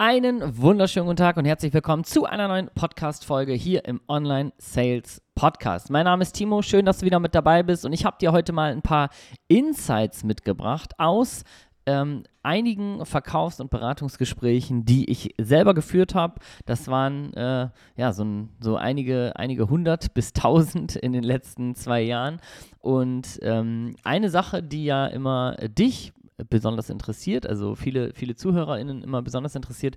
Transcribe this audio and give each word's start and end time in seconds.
Einen 0.00 0.56
wunderschönen 0.56 1.06
guten 1.06 1.16
Tag 1.16 1.38
und 1.38 1.44
herzlich 1.44 1.74
willkommen 1.74 2.04
zu 2.04 2.24
einer 2.24 2.46
neuen 2.46 2.70
Podcast-Folge 2.72 3.52
hier 3.54 3.84
im 3.84 4.00
Online 4.06 4.52
Sales 4.56 5.20
Podcast. 5.34 5.90
Mein 5.90 6.04
Name 6.04 6.22
ist 6.22 6.36
Timo, 6.36 6.62
schön, 6.62 6.86
dass 6.86 6.98
du 6.98 7.06
wieder 7.06 7.18
mit 7.18 7.34
dabei 7.34 7.64
bist 7.64 7.84
und 7.84 7.92
ich 7.92 8.04
habe 8.04 8.16
dir 8.20 8.30
heute 8.30 8.52
mal 8.52 8.70
ein 8.70 8.80
paar 8.80 9.10
Insights 9.48 10.22
mitgebracht 10.22 10.92
aus 10.98 11.42
ähm, 11.86 12.22
einigen 12.44 13.04
Verkaufs- 13.06 13.60
und 13.60 13.70
Beratungsgesprächen, 13.70 14.84
die 14.84 15.10
ich 15.10 15.34
selber 15.38 15.74
geführt 15.74 16.14
habe. 16.14 16.34
Das 16.64 16.86
waren 16.86 17.32
äh, 17.32 17.70
ja 17.96 18.12
so, 18.12 18.24
so, 18.60 18.76
einige, 18.76 19.32
einige 19.34 19.68
hundert 19.68 20.14
bis 20.14 20.32
tausend 20.32 20.94
in 20.94 21.12
den 21.12 21.24
letzten 21.24 21.74
zwei 21.74 22.02
Jahren. 22.02 22.40
Und 22.78 23.40
ähm, 23.42 23.96
eine 24.04 24.30
Sache, 24.30 24.62
die 24.62 24.84
ja 24.84 25.06
immer 25.06 25.56
dich 25.56 26.12
besonders 26.44 26.90
interessiert, 26.90 27.46
also 27.46 27.74
viele, 27.74 28.12
viele 28.14 28.36
ZuhörerInnen 28.36 29.02
immer 29.02 29.22
besonders 29.22 29.54
interessiert, 29.54 29.96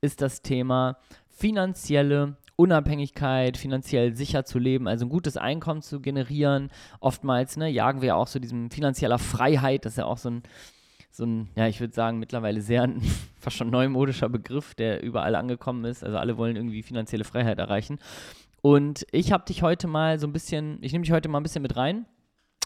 ist 0.00 0.22
das 0.22 0.42
Thema 0.42 0.96
finanzielle 1.28 2.36
Unabhängigkeit, 2.56 3.56
finanziell 3.56 4.14
sicher 4.14 4.44
zu 4.44 4.58
leben, 4.58 4.86
also 4.86 5.06
ein 5.06 5.10
gutes 5.10 5.36
Einkommen 5.36 5.82
zu 5.82 6.00
generieren. 6.00 6.70
Oftmals 7.00 7.56
ne, 7.56 7.68
jagen 7.68 8.00
wir 8.00 8.08
ja 8.08 8.14
auch 8.14 8.26
so 8.26 8.38
diesem 8.38 8.70
finanzieller 8.70 9.18
Freiheit, 9.18 9.84
das 9.84 9.94
ist 9.94 9.98
ja 9.98 10.04
auch 10.04 10.18
so 10.18 10.30
ein, 10.30 10.42
so 11.10 11.24
ein, 11.24 11.48
ja, 11.56 11.66
ich 11.66 11.80
würde 11.80 11.94
sagen, 11.94 12.18
mittlerweile 12.18 12.60
sehr 12.60 12.88
fast 13.40 13.56
schon 13.56 13.70
neumodischer 13.70 14.28
Begriff, 14.28 14.74
der 14.74 15.02
überall 15.02 15.34
angekommen 15.34 15.84
ist. 15.84 16.04
Also 16.04 16.18
alle 16.18 16.36
wollen 16.36 16.56
irgendwie 16.56 16.82
finanzielle 16.82 17.24
Freiheit 17.24 17.58
erreichen. 17.58 17.98
Und 18.60 19.06
ich 19.10 19.32
habe 19.32 19.44
dich 19.44 19.62
heute 19.62 19.88
mal 19.88 20.18
so 20.18 20.26
ein 20.26 20.32
bisschen, 20.32 20.78
ich 20.82 20.92
nehme 20.92 21.04
dich 21.04 21.12
heute 21.12 21.28
mal 21.28 21.40
ein 21.40 21.42
bisschen 21.42 21.62
mit 21.62 21.76
rein 21.76 22.06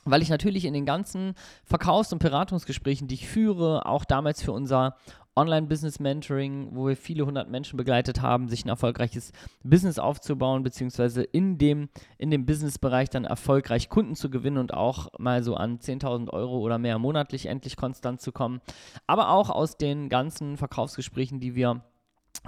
weil 0.06 0.22
ich 0.22 0.30
natürlich 0.30 0.64
in 0.64 0.74
den 0.74 0.86
ganzen 0.86 1.34
Verkaufs- 1.64 2.12
und 2.12 2.20
Beratungsgesprächen, 2.20 3.08
die 3.08 3.16
ich 3.16 3.28
führe, 3.28 3.86
auch 3.86 4.04
damals 4.04 4.42
für 4.42 4.52
unser 4.52 4.96
Online-Business-Mentoring, 5.36 6.68
wo 6.72 6.88
wir 6.88 6.96
viele 6.96 7.26
hundert 7.26 7.50
Menschen 7.50 7.76
begleitet 7.76 8.22
haben, 8.22 8.48
sich 8.48 8.64
ein 8.64 8.70
erfolgreiches 8.70 9.32
Business 9.62 9.98
aufzubauen, 9.98 10.62
beziehungsweise 10.62 11.22
in 11.22 11.58
dem, 11.58 11.90
in 12.16 12.30
dem 12.30 12.46
Business-Bereich 12.46 13.10
dann 13.10 13.26
erfolgreich 13.26 13.90
Kunden 13.90 14.14
zu 14.14 14.30
gewinnen 14.30 14.56
und 14.56 14.72
auch 14.72 15.08
mal 15.18 15.42
so 15.42 15.54
an 15.54 15.78
10.000 15.78 16.30
Euro 16.30 16.58
oder 16.60 16.78
mehr 16.78 16.98
monatlich 16.98 17.46
endlich 17.46 17.76
konstant 17.76 18.22
zu 18.22 18.32
kommen. 18.32 18.60
Aber 19.06 19.28
auch 19.28 19.50
aus 19.50 19.76
den 19.76 20.08
ganzen 20.08 20.56
Verkaufsgesprächen, 20.56 21.38
die 21.38 21.54
wir 21.54 21.82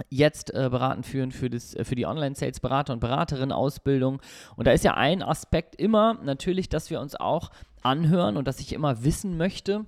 jetzt 0.09 0.53
äh, 0.53 0.69
beraten 0.69 1.03
führen 1.03 1.31
für, 1.31 1.49
das, 1.49 1.73
äh, 1.75 1.83
für 1.83 1.95
die 1.95 2.05
Online-Sales-Berater 2.05 2.93
und 2.93 2.99
Beraterinnen-Ausbildung. 2.99 4.21
Und 4.55 4.67
da 4.67 4.71
ist 4.71 4.83
ja 4.83 4.95
ein 4.95 5.21
Aspekt 5.21 5.75
immer 5.75 6.15
natürlich, 6.23 6.69
dass 6.69 6.89
wir 6.89 6.99
uns 6.99 7.15
auch 7.15 7.51
anhören 7.81 8.37
und 8.37 8.47
dass 8.47 8.59
ich 8.59 8.73
immer 8.73 9.03
wissen 9.03 9.37
möchte, 9.37 9.85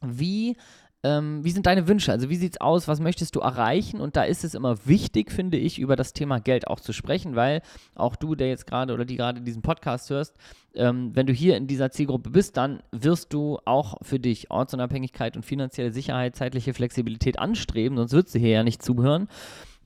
wie 0.00 0.56
ähm, 1.04 1.44
wie 1.44 1.50
sind 1.50 1.66
deine 1.66 1.86
Wünsche? 1.86 2.10
Also 2.10 2.30
wie 2.30 2.36
sieht 2.36 2.54
es 2.54 2.60
aus? 2.62 2.88
Was 2.88 2.98
möchtest 2.98 3.36
du 3.36 3.40
erreichen? 3.40 4.00
Und 4.00 4.16
da 4.16 4.24
ist 4.24 4.42
es 4.42 4.54
immer 4.54 4.86
wichtig, 4.86 5.30
finde 5.30 5.58
ich, 5.58 5.78
über 5.78 5.96
das 5.96 6.14
Thema 6.14 6.40
Geld 6.40 6.66
auch 6.66 6.80
zu 6.80 6.94
sprechen, 6.94 7.36
weil 7.36 7.60
auch 7.94 8.16
du, 8.16 8.34
der 8.34 8.48
jetzt 8.48 8.66
gerade 8.66 8.94
oder 8.94 9.04
die 9.04 9.16
gerade 9.16 9.42
diesen 9.42 9.60
Podcast 9.60 10.08
hörst, 10.08 10.34
ähm, 10.74 11.10
wenn 11.14 11.26
du 11.26 11.34
hier 11.34 11.58
in 11.58 11.66
dieser 11.66 11.90
Zielgruppe 11.90 12.30
bist, 12.30 12.56
dann 12.56 12.82
wirst 12.90 13.34
du 13.34 13.58
auch 13.66 13.98
für 14.00 14.18
dich 14.18 14.50
Ortsunabhängigkeit 14.50 15.36
und 15.36 15.44
finanzielle 15.44 15.92
Sicherheit, 15.92 16.36
zeitliche 16.36 16.72
Flexibilität 16.72 17.38
anstreben, 17.38 17.98
sonst 17.98 18.12
würdest 18.12 18.34
du 18.34 18.38
hier 18.38 18.50
ja 18.50 18.64
nicht 18.64 18.82
zuhören. 18.82 19.28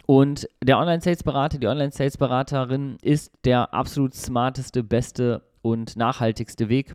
Und 0.07 0.49
der 0.63 0.79
Online-Sales-Berater, 0.79 1.59
die 1.59 1.67
Online-Sales-Beraterin 1.67 2.97
ist 3.03 3.33
der 3.45 3.75
absolut 3.75 4.15
smarteste, 4.15 4.85
beste 4.85 5.43
und 5.63 5.97
nachhaltigste 5.97 6.69
Weg, 6.69 6.95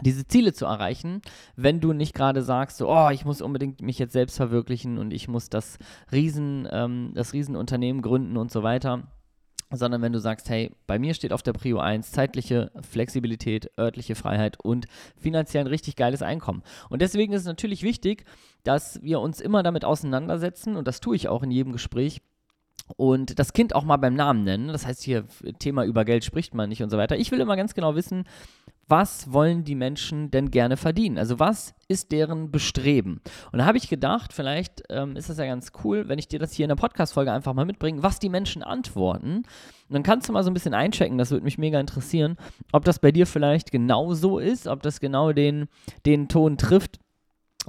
diese 0.00 0.26
Ziele 0.26 0.52
zu 0.52 0.64
erreichen, 0.64 1.20
wenn 1.56 1.80
du 1.80 1.92
nicht 1.92 2.14
gerade 2.14 2.42
sagst, 2.42 2.78
so, 2.78 2.88
oh, 2.88 3.10
ich 3.10 3.24
muss 3.24 3.42
unbedingt 3.42 3.82
mich 3.82 3.98
jetzt 3.98 4.12
selbst 4.12 4.36
verwirklichen 4.36 4.98
und 4.98 5.12
ich 5.12 5.28
muss 5.28 5.50
das 5.50 5.78
Riesen, 6.10 6.66
ähm, 6.70 7.12
das 7.14 7.32
Riesenunternehmen 7.32 8.00
gründen 8.00 8.36
und 8.36 8.50
so 8.50 8.62
weiter, 8.62 9.08
sondern 9.70 10.02
wenn 10.02 10.12
du 10.12 10.20
sagst, 10.20 10.48
hey, 10.48 10.70
bei 10.86 10.98
mir 10.98 11.14
steht 11.14 11.32
auf 11.32 11.42
der 11.42 11.52
Prio 11.52 11.78
1 11.78 12.10
zeitliche 12.10 12.70
Flexibilität, 12.88 13.70
örtliche 13.78 14.14
Freiheit 14.14 14.58
und 14.60 14.86
finanziell 15.16 15.64
ein 15.64 15.68
richtig 15.68 15.96
geiles 15.96 16.22
Einkommen. 16.22 16.62
Und 16.88 17.02
deswegen 17.02 17.32
ist 17.32 17.42
es 17.42 17.46
natürlich 17.46 17.82
wichtig, 17.82 18.24
dass 18.64 19.02
wir 19.02 19.20
uns 19.20 19.40
immer 19.40 19.62
damit 19.62 19.84
auseinandersetzen 19.84 20.76
und 20.76 20.88
das 20.88 21.00
tue 21.00 21.16
ich 21.16 21.28
auch 21.28 21.42
in 21.42 21.50
jedem 21.50 21.72
Gespräch, 21.72 22.20
und 22.96 23.38
das 23.38 23.52
Kind 23.52 23.74
auch 23.74 23.84
mal 23.84 23.96
beim 23.96 24.14
Namen 24.14 24.44
nennen. 24.44 24.68
Das 24.68 24.86
heißt, 24.86 25.02
hier 25.02 25.24
Thema 25.58 25.84
über 25.84 26.04
Geld 26.04 26.24
spricht 26.24 26.54
man 26.54 26.68
nicht 26.68 26.82
und 26.82 26.90
so 26.90 26.98
weiter. 26.98 27.16
Ich 27.16 27.30
will 27.30 27.40
immer 27.40 27.56
ganz 27.56 27.74
genau 27.74 27.94
wissen, 27.94 28.24
was 28.88 29.32
wollen 29.32 29.64
die 29.64 29.74
Menschen 29.74 30.30
denn 30.30 30.50
gerne 30.50 30.76
verdienen? 30.76 31.18
Also 31.18 31.38
was 31.38 31.74
ist 31.88 32.12
deren 32.12 32.50
Bestreben? 32.50 33.20
Und 33.50 33.58
da 33.58 33.64
habe 33.64 33.78
ich 33.78 33.88
gedacht, 33.88 34.32
vielleicht 34.32 34.82
ähm, 34.90 35.16
ist 35.16 35.30
das 35.30 35.38
ja 35.38 35.46
ganz 35.46 35.72
cool, 35.84 36.08
wenn 36.08 36.18
ich 36.18 36.28
dir 36.28 36.38
das 36.38 36.52
hier 36.52 36.64
in 36.64 36.68
der 36.68 36.76
Podcast-Folge 36.76 37.32
einfach 37.32 37.54
mal 37.54 37.64
mitbringe, 37.64 38.02
was 38.02 38.18
die 38.18 38.28
Menschen 38.28 38.62
antworten. 38.62 39.36
Und 39.36 39.44
dann 39.88 40.02
kannst 40.02 40.28
du 40.28 40.32
mal 40.32 40.44
so 40.44 40.50
ein 40.50 40.54
bisschen 40.54 40.74
einchecken, 40.74 41.18
das 41.18 41.30
würde 41.30 41.44
mich 41.44 41.58
mega 41.58 41.80
interessieren, 41.80 42.36
ob 42.72 42.84
das 42.84 42.98
bei 42.98 43.12
dir 43.12 43.26
vielleicht 43.26 43.70
genau 43.70 44.14
so 44.14 44.38
ist, 44.38 44.66
ob 44.66 44.82
das 44.82 45.00
genau 45.00 45.32
den, 45.32 45.68
den 46.04 46.28
Ton 46.28 46.58
trifft, 46.58 46.98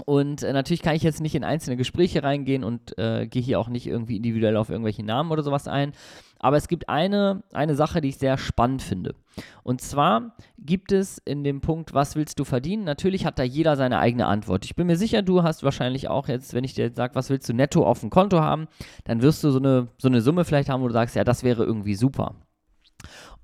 und 0.06 0.44
äh, 0.44 0.53
natürlich 0.53 0.81
kann 0.81 0.95
ich 0.95 1.03
jetzt 1.03 1.22
nicht 1.22 1.35
in 1.35 1.44
einzelne 1.44 1.78
Gespräche 1.78 2.24
reingehen 2.24 2.63
und 2.63 2.97
äh, 2.97 3.28
gehe 3.28 3.41
hier 3.41 3.59
auch 3.59 3.69
nicht 3.69 3.88
irgendwie 3.88 4.18
individuell 4.18 4.57
auf 4.57 4.69
irgendwelche 4.69 5.03
Namen 5.03 5.31
oder 5.31 5.44
sowas 5.44 5.68
ein. 5.68 5.94
Aber 6.43 6.57
es 6.57 6.67
gibt 6.67 6.89
eine, 6.89 7.41
eine 7.53 7.73
Sache, 7.73 8.01
die 8.01 8.09
ich 8.09 8.17
sehr 8.17 8.37
spannend 8.37 8.81
finde. 8.81 9.15
Und 9.63 9.79
zwar 9.79 10.35
gibt 10.59 10.91
es 10.91 11.17
in 11.19 11.45
dem 11.45 11.61
Punkt, 11.61 11.93
was 11.93 12.17
willst 12.17 12.37
du 12.37 12.43
verdienen? 12.43 12.83
Natürlich 12.83 13.25
hat 13.25 13.39
da 13.39 13.43
jeder 13.43 13.77
seine 13.77 13.99
eigene 13.99 14.27
Antwort. 14.27 14.65
Ich 14.65 14.75
bin 14.75 14.87
mir 14.87 14.97
sicher, 14.97 15.21
du 15.21 15.43
hast 15.43 15.63
wahrscheinlich 15.63 16.09
auch 16.09 16.27
jetzt, 16.27 16.53
wenn 16.53 16.65
ich 16.65 16.73
dir 16.73 16.83
jetzt 16.83 16.97
sage, 16.97 17.15
was 17.15 17.29
willst 17.29 17.47
du 17.47 17.53
netto 17.53 17.85
auf 17.85 18.01
dem 18.01 18.09
Konto 18.09 18.41
haben, 18.41 18.67
dann 19.05 19.21
wirst 19.21 19.41
du 19.45 19.51
so 19.51 19.59
eine, 19.59 19.87
so 19.97 20.09
eine 20.09 20.19
Summe 20.19 20.43
vielleicht 20.43 20.67
haben, 20.67 20.83
wo 20.83 20.87
du 20.87 20.93
sagst, 20.93 21.15
ja, 21.15 21.23
das 21.23 21.43
wäre 21.43 21.63
irgendwie 21.63 21.95
super. 21.95 22.35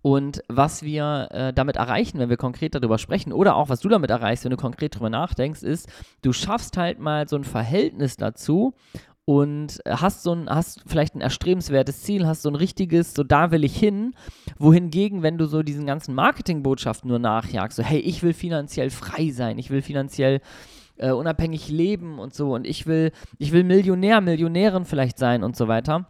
Und 0.01 0.43
was 0.47 0.83
wir 0.83 1.27
äh, 1.31 1.53
damit 1.53 1.75
erreichen, 1.75 2.19
wenn 2.19 2.29
wir 2.29 2.37
konkret 2.37 2.73
darüber 2.73 2.97
sprechen, 2.97 3.33
oder 3.33 3.55
auch 3.55 3.69
was 3.69 3.81
du 3.81 3.89
damit 3.89 4.09
erreichst, 4.09 4.45
wenn 4.45 4.51
du 4.51 4.57
konkret 4.57 4.95
darüber 4.95 5.09
nachdenkst, 5.09 5.63
ist, 5.63 5.89
du 6.21 6.31
schaffst 6.31 6.77
halt 6.77 6.99
mal 6.99 7.27
so 7.27 7.35
ein 7.35 7.43
Verhältnis 7.43 8.15
dazu 8.15 8.73
und 9.29 9.79
hast 9.87 10.23
so 10.23 10.33
ein, 10.33 10.49
hast 10.49 10.81
vielleicht 10.87 11.13
ein 11.13 11.21
erstrebenswertes 11.21 12.01
Ziel, 12.01 12.25
hast 12.25 12.41
so 12.41 12.49
ein 12.49 12.55
richtiges, 12.55 13.13
so 13.13 13.23
da 13.23 13.51
will 13.51 13.63
ich 13.63 13.77
hin. 13.77 14.15
Wohingegen, 14.57 15.21
wenn 15.21 15.37
du 15.37 15.45
so 15.45 15.61
diesen 15.61 15.85
ganzen 15.85 16.15
Marketingbotschaften 16.15 17.07
nur 17.07 17.19
nachjagst, 17.19 17.77
so 17.77 17.83
hey, 17.83 17.99
ich 17.99 18.23
will 18.23 18.33
finanziell 18.33 18.89
frei 18.89 19.29
sein, 19.29 19.59
ich 19.59 19.69
will 19.69 19.83
finanziell 19.83 20.41
äh, 20.97 21.11
unabhängig 21.11 21.69
leben 21.69 22.17
und 22.17 22.33
so 22.33 22.55
und 22.55 22.65
ich 22.65 22.87
will, 22.87 23.11
ich 23.37 23.51
will 23.51 23.63
Millionär, 23.63 24.19
Millionärin 24.19 24.85
vielleicht 24.85 25.19
sein 25.19 25.43
und 25.43 25.55
so 25.55 25.67
weiter 25.67 26.07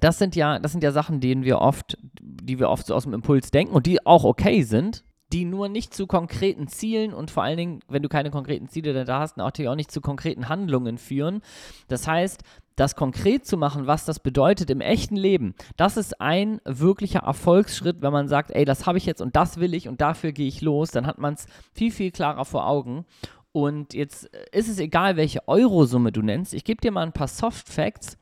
das 0.00 0.18
sind 0.18 0.36
ja, 0.36 0.58
das 0.58 0.72
sind 0.72 0.84
ja 0.84 0.92
Sachen, 0.92 1.18
denen 1.18 1.44
wir 1.44 1.60
oft, 1.60 1.96
die 2.20 2.58
wir 2.58 2.68
oft 2.68 2.86
so 2.86 2.94
aus 2.94 3.04
dem 3.04 3.14
Impuls 3.14 3.50
denken 3.50 3.74
und 3.74 3.86
die 3.86 4.04
auch 4.06 4.22
okay 4.22 4.62
sind, 4.62 5.02
die 5.32 5.44
nur 5.44 5.68
nicht 5.68 5.94
zu 5.94 6.06
konkreten 6.06 6.68
Zielen 6.68 7.12
und 7.12 7.30
vor 7.30 7.42
allen 7.42 7.56
Dingen, 7.56 7.80
wenn 7.88 8.02
du 8.02 8.08
keine 8.08 8.30
konkreten 8.30 8.68
Ziele 8.68 9.04
da 9.04 9.20
hast, 9.20 9.36
natürlich 9.36 9.68
auch 9.68 9.74
nicht 9.74 9.90
zu 9.90 10.00
konkreten 10.00 10.48
Handlungen 10.48 10.98
führen. 10.98 11.42
Das 11.88 12.06
heißt, 12.06 12.42
das 12.76 12.94
konkret 12.94 13.44
zu 13.44 13.56
machen, 13.56 13.86
was 13.86 14.04
das 14.04 14.20
bedeutet 14.20 14.70
im 14.70 14.80
echten 14.80 15.16
Leben, 15.16 15.54
das 15.76 15.96
ist 15.96 16.20
ein 16.20 16.60
wirklicher 16.64 17.20
Erfolgsschritt, 17.20 18.02
wenn 18.02 18.12
man 18.12 18.28
sagt, 18.28 18.52
ey, 18.52 18.64
das 18.64 18.86
habe 18.86 18.98
ich 18.98 19.06
jetzt 19.06 19.20
und 19.20 19.36
das 19.36 19.58
will 19.58 19.74
ich 19.74 19.88
und 19.88 20.00
dafür 20.00 20.32
gehe 20.32 20.48
ich 20.48 20.60
los, 20.60 20.90
dann 20.90 21.06
hat 21.06 21.18
man 21.18 21.34
es 21.34 21.46
viel, 21.72 21.90
viel 21.90 22.10
klarer 22.10 22.44
vor 22.44 22.66
Augen. 22.66 23.04
Und 23.52 23.94
jetzt 23.94 24.26
ist 24.52 24.68
es 24.68 24.78
egal, 24.78 25.16
welche 25.16 25.48
Eurosumme 25.48 26.12
du 26.12 26.22
nennst. 26.22 26.54
Ich 26.54 26.64
gebe 26.64 26.80
dir 26.80 26.92
mal 26.92 27.02
ein 27.02 27.12
paar 27.12 27.28
Soft 27.28 27.68
Facts 27.68 28.16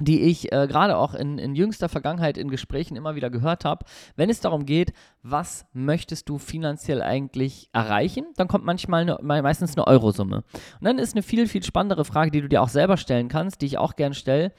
die 0.00 0.22
ich 0.22 0.52
äh, 0.52 0.66
gerade 0.66 0.96
auch 0.96 1.14
in, 1.14 1.38
in 1.38 1.54
jüngster 1.54 1.88
Vergangenheit 1.88 2.38
in 2.38 2.50
Gesprächen 2.50 2.96
immer 2.96 3.14
wieder 3.14 3.30
gehört 3.30 3.64
habe, 3.64 3.84
wenn 4.16 4.30
es 4.30 4.40
darum 4.40 4.66
geht, 4.66 4.92
was 5.22 5.66
möchtest 5.72 6.28
du 6.28 6.38
finanziell 6.38 7.02
eigentlich 7.02 7.68
erreichen, 7.72 8.26
dann 8.36 8.48
kommt 8.48 8.64
manchmal 8.64 9.02
eine, 9.02 9.42
meistens 9.42 9.76
eine 9.76 9.86
Eurosumme. 9.86 10.36
Und 10.36 10.84
dann 10.84 10.98
ist 10.98 11.14
eine 11.14 11.22
viel, 11.22 11.46
viel 11.46 11.62
spannendere 11.62 12.04
Frage, 12.04 12.30
die 12.30 12.40
du 12.40 12.48
dir 12.48 12.62
auch 12.62 12.68
selber 12.68 12.96
stellen 12.96 13.28
kannst, 13.28 13.60
die 13.60 13.66
ich 13.66 13.78
auch 13.78 13.96
gern 13.96 14.14
stelle, 14.14 14.52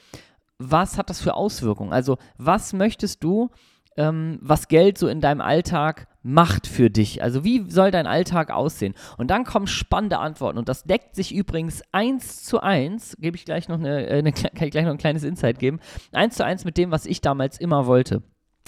was 0.58 0.98
hat 0.98 1.10
das 1.10 1.20
für 1.20 1.34
Auswirkungen? 1.34 1.92
Also 1.92 2.18
was 2.38 2.74
möchtest 2.74 3.24
du 3.24 3.50
ähm, 3.98 4.40
was 4.42 4.68
Geld 4.68 4.98
so 4.98 5.08
in 5.08 5.22
deinem 5.22 5.42
Alltag 5.42 6.08
macht 6.24 6.68
für 6.68 6.90
dich. 6.90 7.24
Also 7.24 7.44
wie 7.44 7.70
soll 7.70 7.92
dein 7.92 8.08
Alltag 8.08 8.52
aussehen? 8.52 8.94
Und 9.18 9.30
dann 9.30 9.44
kommen 9.44 9.68
spannende 9.68 10.20
Antworten 10.20 10.58
und 10.58 10.70
das 10.70 10.84
deckt 10.84 11.16
sich 11.16 11.34
übrigens 11.34 11.82
eins 11.92 12.44
zu 12.44 12.60
eins, 12.60 13.16
gebe 13.20 13.38
ich 13.38 13.46
gleich 13.46 13.68
noch 13.68 13.80
eine, 13.80 14.08
äh, 14.08 14.20
eine, 14.20 14.32
kann 14.32 14.68
ich 14.68 14.72
gleich 14.72 14.86
noch 14.86 14.92
ein 14.92 14.98
kleines 14.98 15.24
Insight 15.24 15.60
geben, 15.60 15.80
eins 16.12 16.36
zu 16.36 16.46
eins 16.46 16.66
mit 16.66 16.78
dem, 16.78 16.92
was 16.92 17.06
ich 17.06 17.22
damals 17.22 17.60
immer 17.60 17.86
wollte. 17.86 18.22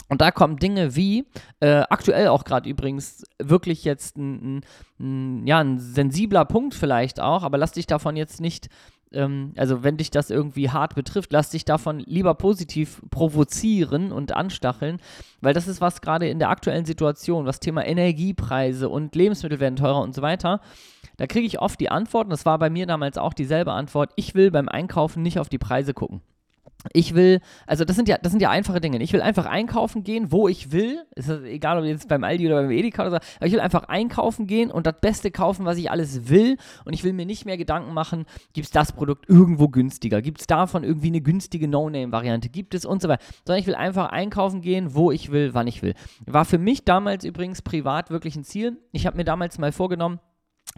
Und 0.09 0.21
da 0.21 0.31
kommen 0.31 0.57
Dinge 0.57 0.95
wie, 0.95 1.25
äh, 1.59 1.83
aktuell 1.89 2.27
auch 2.27 2.43
gerade 2.43 2.69
übrigens, 2.69 3.23
wirklich 3.39 3.83
jetzt 3.83 4.17
ein, 4.17 4.57
ein, 4.57 4.61
ein, 4.99 5.47
ja, 5.47 5.59
ein 5.59 5.79
sensibler 5.79 6.45
Punkt 6.45 6.73
vielleicht 6.73 7.19
auch, 7.19 7.43
aber 7.43 7.57
lass 7.57 7.71
dich 7.71 7.87
davon 7.87 8.15
jetzt 8.15 8.41
nicht 8.41 8.69
ähm, 9.13 9.53
also 9.57 9.83
wenn 9.83 9.97
dich 9.97 10.11
das 10.11 10.29
irgendwie 10.29 10.69
hart 10.69 10.95
betrifft, 10.95 11.31
lass 11.31 11.49
dich 11.49 11.65
davon 11.65 11.99
lieber 11.99 12.33
positiv 12.35 13.01
provozieren 13.09 14.11
und 14.11 14.35
anstacheln, 14.35 14.99
weil 15.41 15.53
das 15.53 15.67
ist 15.67 15.81
was 15.81 16.01
gerade 16.01 16.27
in 16.27 16.39
der 16.39 16.49
aktuellen 16.49 16.85
Situation, 16.85 17.45
was 17.45 17.59
Thema 17.59 17.85
Energiepreise 17.85 18.89
und 18.89 19.15
Lebensmittel 19.15 19.59
werden 19.59 19.75
teurer 19.75 20.01
und 20.01 20.15
so 20.15 20.21
weiter. 20.21 20.61
Da 21.17 21.27
kriege 21.27 21.45
ich 21.45 21.59
oft 21.59 21.79
die 21.79 21.89
Antwort, 21.89 22.25
und 22.25 22.31
das 22.31 22.45
war 22.45 22.57
bei 22.57 22.69
mir 22.69 22.87
damals 22.87 23.17
auch 23.17 23.33
dieselbe 23.33 23.71
Antwort, 23.71 24.11
ich 24.15 24.33
will 24.35 24.51
beim 24.51 24.67
Einkaufen 24.67 25.21
nicht 25.21 25.39
auf 25.39 25.49
die 25.49 25.59
Preise 25.59 25.93
gucken 25.93 26.21
ich 26.91 27.15
will, 27.15 27.39
also 27.65 27.85
das 27.85 27.95
sind 27.95 28.09
ja, 28.09 28.17
das 28.17 28.31
sind 28.31 28.41
ja 28.41 28.49
einfache 28.49 28.81
Dinge. 28.81 29.01
Ich 29.01 29.13
will 29.13 29.21
einfach 29.21 29.45
einkaufen 29.45 30.03
gehen, 30.03 30.31
wo 30.31 30.47
ich 30.47 30.71
will. 30.71 31.05
Ist 31.15 31.29
egal, 31.29 31.79
ob 31.79 31.85
jetzt 31.85 32.09
beim 32.09 32.23
Aldi 32.23 32.47
oder 32.47 32.61
beim 32.61 32.71
Edeka 32.71 33.03
oder 33.03 33.11
so. 33.11 33.17
Aber 33.37 33.47
ich 33.47 33.53
will 33.53 33.61
einfach 33.61 33.85
einkaufen 33.85 34.47
gehen 34.47 34.69
und 34.69 34.85
das 34.85 34.95
Beste 34.99 35.31
kaufen, 35.31 35.65
was 35.65 35.77
ich 35.77 35.89
alles 35.89 36.29
will. 36.29 36.57
Und 36.83 36.93
ich 36.93 37.03
will 37.03 37.13
mir 37.13 37.25
nicht 37.25 37.45
mehr 37.45 37.57
Gedanken 37.57 37.93
machen, 37.93 38.25
gibt 38.53 38.65
es 38.65 38.71
das 38.71 38.91
Produkt 38.91 39.29
irgendwo 39.29 39.69
günstiger? 39.69 40.21
Gibt 40.21 40.41
es 40.41 40.47
davon 40.47 40.83
irgendwie 40.83 41.07
eine 41.07 41.21
günstige 41.21 41.67
No-Name-Variante? 41.67 42.49
Gibt 42.49 42.75
es 42.75 42.85
und 42.85 43.01
so 43.01 43.07
weiter. 43.07 43.23
Sondern 43.45 43.61
ich 43.61 43.67
will 43.67 43.75
einfach 43.75 44.09
einkaufen 44.11 44.61
gehen, 44.61 44.93
wo 44.93 45.11
ich 45.11 45.31
will, 45.31 45.53
wann 45.53 45.67
ich 45.67 45.81
will. 45.81 45.93
War 46.25 46.45
für 46.45 46.57
mich 46.57 46.83
damals 46.83 47.23
übrigens 47.23 47.61
privat 47.61 48.09
wirklich 48.09 48.35
ein 48.35 48.43
Ziel. 48.43 48.77
Ich 48.91 49.05
habe 49.05 49.17
mir 49.17 49.23
damals 49.23 49.57
mal 49.57 49.71
vorgenommen, 49.71 50.19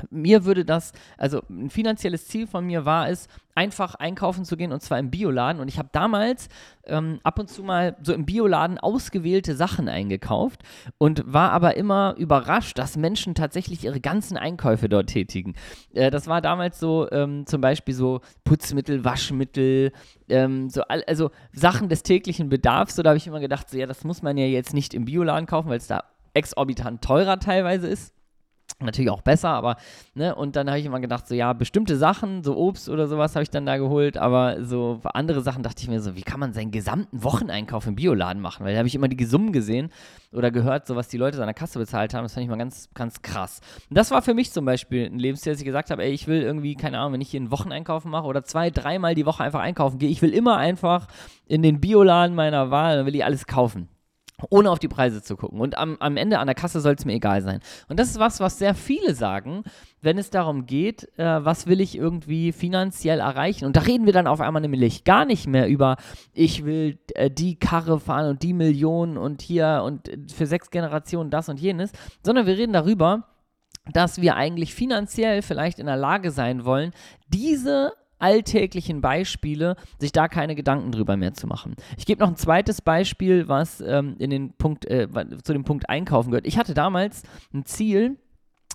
mir 0.09 0.45
würde 0.45 0.65
das, 0.65 0.93
also 1.17 1.41
ein 1.49 1.69
finanzielles 1.69 2.27
Ziel 2.27 2.47
von 2.47 2.65
mir 2.65 2.85
war 2.85 3.09
es, 3.09 3.27
einfach 3.57 3.95
einkaufen 3.95 4.43
zu 4.43 4.57
gehen 4.57 4.73
und 4.73 4.81
zwar 4.81 4.99
im 4.99 5.09
Bioladen. 5.09 5.61
Und 5.61 5.69
ich 5.69 5.79
habe 5.79 5.87
damals 5.93 6.49
ähm, 6.85 7.19
ab 7.23 7.39
und 7.39 7.49
zu 7.49 7.63
mal 7.63 7.95
so 8.01 8.13
im 8.13 8.25
Bioladen 8.25 8.77
ausgewählte 8.77 9.55
Sachen 9.55 9.87
eingekauft 9.87 10.61
und 10.97 11.23
war 11.25 11.51
aber 11.51 11.77
immer 11.77 12.15
überrascht, 12.17 12.77
dass 12.77 12.97
Menschen 12.97 13.33
tatsächlich 13.33 13.85
ihre 13.85 14.01
ganzen 14.01 14.35
Einkäufe 14.35 14.89
dort 14.89 15.07
tätigen. 15.07 15.55
Äh, 15.93 16.11
das 16.11 16.27
war 16.27 16.41
damals 16.41 16.79
so 16.79 17.09
ähm, 17.11 17.45
zum 17.45 17.61
Beispiel 17.61 17.95
so 17.95 18.19
Putzmittel, 18.43 19.05
Waschmittel, 19.05 19.93
ähm, 20.27 20.69
so 20.69 20.81
all, 20.81 21.03
also 21.05 21.31
Sachen 21.53 21.87
des 21.87 22.03
täglichen 22.03 22.49
Bedarfs. 22.49 22.95
So, 22.95 23.03
da 23.03 23.11
habe 23.11 23.17
ich 23.17 23.27
immer 23.27 23.39
gedacht, 23.39 23.69
so, 23.69 23.77
ja, 23.77 23.85
das 23.85 24.03
muss 24.03 24.21
man 24.21 24.37
ja 24.37 24.45
jetzt 24.45 24.73
nicht 24.73 24.93
im 24.93 25.05
Bioladen 25.05 25.45
kaufen, 25.45 25.69
weil 25.69 25.77
es 25.77 25.87
da 25.87 26.03
exorbitant 26.33 27.01
teurer 27.01 27.39
teilweise 27.39 27.87
ist 27.87 28.14
natürlich 28.79 29.09
auch 29.09 29.21
besser, 29.21 29.49
aber, 29.49 29.77
ne, 30.15 30.35
und 30.35 30.55
dann 30.55 30.67
habe 30.67 30.79
ich 30.79 30.85
immer 30.85 30.99
gedacht, 30.99 31.27
so, 31.27 31.35
ja, 31.35 31.53
bestimmte 31.53 31.95
Sachen, 31.95 32.43
so 32.43 32.57
Obst 32.57 32.89
oder 32.89 33.07
sowas 33.07 33.35
habe 33.35 33.43
ich 33.43 33.49
dann 33.49 33.65
da 33.65 33.77
geholt, 33.77 34.17
aber 34.17 34.63
so 34.63 34.99
andere 35.03 35.41
Sachen 35.41 35.63
dachte 35.63 35.81
ich 35.81 35.87
mir 35.87 36.01
so, 36.01 36.15
wie 36.15 36.21
kann 36.21 36.39
man 36.39 36.53
seinen 36.53 36.71
gesamten 36.71 37.23
Wocheneinkauf 37.23 37.87
im 37.87 37.95
Bioladen 37.95 38.41
machen? 38.41 38.65
Weil 38.65 38.73
da 38.73 38.79
habe 38.79 38.87
ich 38.87 38.95
immer 38.95 39.07
die 39.07 39.23
Summen 39.23 39.53
gesehen 39.53 39.89
oder 40.31 40.51
gehört, 40.51 40.87
so 40.87 40.95
was 40.95 41.07
die 41.07 41.17
Leute 41.17 41.39
an 41.39 41.47
der 41.47 41.53
Kasse 41.53 41.79
bezahlt 41.79 42.13
haben, 42.13 42.23
das 42.23 42.33
fand 42.33 42.43
ich 42.43 42.49
mal 42.49 42.57
ganz, 42.57 42.89
ganz 42.93 43.21
krass. 43.21 43.61
Und 43.89 43.97
das 43.97 44.11
war 44.11 44.21
für 44.21 44.33
mich 44.33 44.51
zum 44.51 44.65
Beispiel 44.65 45.05
ein 45.05 45.19
Lebensstil, 45.19 45.53
dass 45.53 45.61
ich 45.61 45.65
gesagt 45.65 45.89
habe, 45.89 46.03
ey, 46.03 46.11
ich 46.11 46.27
will 46.27 46.41
irgendwie, 46.41 46.75
keine 46.75 46.99
Ahnung, 46.99 47.13
wenn 47.13 47.21
ich 47.21 47.29
hier 47.29 47.39
einen 47.39 47.51
Wocheneinkaufen 47.51 48.11
mache 48.11 48.27
oder 48.27 48.43
zwei, 48.43 48.69
dreimal 48.69 49.15
die 49.15 49.25
Woche 49.25 49.43
einfach 49.43 49.61
einkaufen 49.61 49.99
gehe, 49.99 50.09
ich 50.09 50.21
will 50.21 50.33
immer 50.33 50.57
einfach 50.57 51.07
in 51.47 51.63
den 51.63 51.79
Bioladen 51.79 52.35
meiner 52.35 52.71
Wahl, 52.71 52.97
dann 52.97 53.05
will 53.05 53.15
ich 53.15 53.23
alles 53.23 53.47
kaufen 53.47 53.87
ohne 54.49 54.69
auf 54.69 54.79
die 54.79 54.87
Preise 54.87 55.21
zu 55.21 55.35
gucken. 55.35 55.59
Und 55.59 55.77
am, 55.77 55.97
am 55.99 56.17
Ende 56.17 56.39
an 56.39 56.47
der 56.47 56.55
Kasse 56.55 56.81
soll 56.81 56.95
es 56.95 57.05
mir 57.05 57.13
egal 57.13 57.41
sein. 57.41 57.59
Und 57.87 57.99
das 57.99 58.09
ist 58.09 58.19
was, 58.19 58.39
was 58.39 58.59
sehr 58.59 58.75
viele 58.75 59.15
sagen, 59.15 59.63
wenn 60.01 60.17
es 60.17 60.29
darum 60.29 60.65
geht, 60.65 61.09
äh, 61.17 61.45
was 61.45 61.67
will 61.67 61.81
ich 61.81 61.97
irgendwie 61.97 62.51
finanziell 62.51 63.19
erreichen. 63.19 63.65
Und 63.65 63.75
da 63.75 63.81
reden 63.81 64.05
wir 64.05 64.13
dann 64.13 64.27
auf 64.27 64.41
einmal 64.41 64.61
nämlich 64.61 65.03
gar 65.03 65.25
nicht 65.25 65.47
mehr 65.47 65.67
über, 65.67 65.97
ich 66.33 66.65
will 66.65 66.99
äh, 67.15 67.31
die 67.31 67.57
Karre 67.57 67.99
fahren 67.99 68.29
und 68.29 68.43
die 68.43 68.53
Millionen 68.53 69.17
und 69.17 69.41
hier 69.41 69.81
und 69.85 70.09
für 70.33 70.45
sechs 70.45 70.69
Generationen 70.69 71.29
das 71.29 71.49
und 71.49 71.59
jenes, 71.59 71.91
sondern 72.23 72.45
wir 72.45 72.57
reden 72.57 72.73
darüber, 72.73 73.29
dass 73.93 74.19
wir 74.19 74.35
eigentlich 74.35 74.73
finanziell 74.73 75.41
vielleicht 75.41 75.79
in 75.79 75.85
der 75.85 75.97
Lage 75.97 76.31
sein 76.31 76.65
wollen, 76.65 76.91
diese 77.27 77.93
alltäglichen 78.19 79.01
Beispiele, 79.01 79.75
sich 79.99 80.11
da 80.11 80.27
keine 80.27 80.55
Gedanken 80.55 80.91
drüber 80.91 81.17
mehr 81.17 81.33
zu 81.33 81.47
machen. 81.47 81.75
Ich 81.97 82.05
gebe 82.05 82.21
noch 82.21 82.29
ein 82.29 82.37
zweites 82.37 82.81
Beispiel, 82.81 83.47
was 83.47 83.81
ähm, 83.81 84.15
in 84.19 84.29
den 84.29 84.53
Punkt, 84.53 84.85
äh, 84.85 85.07
zu 85.43 85.53
dem 85.53 85.63
Punkt 85.63 85.89
Einkaufen 85.89 86.31
gehört. 86.31 86.47
Ich 86.47 86.57
hatte 86.57 86.73
damals 86.73 87.23
ein 87.53 87.65
Ziel, 87.65 88.17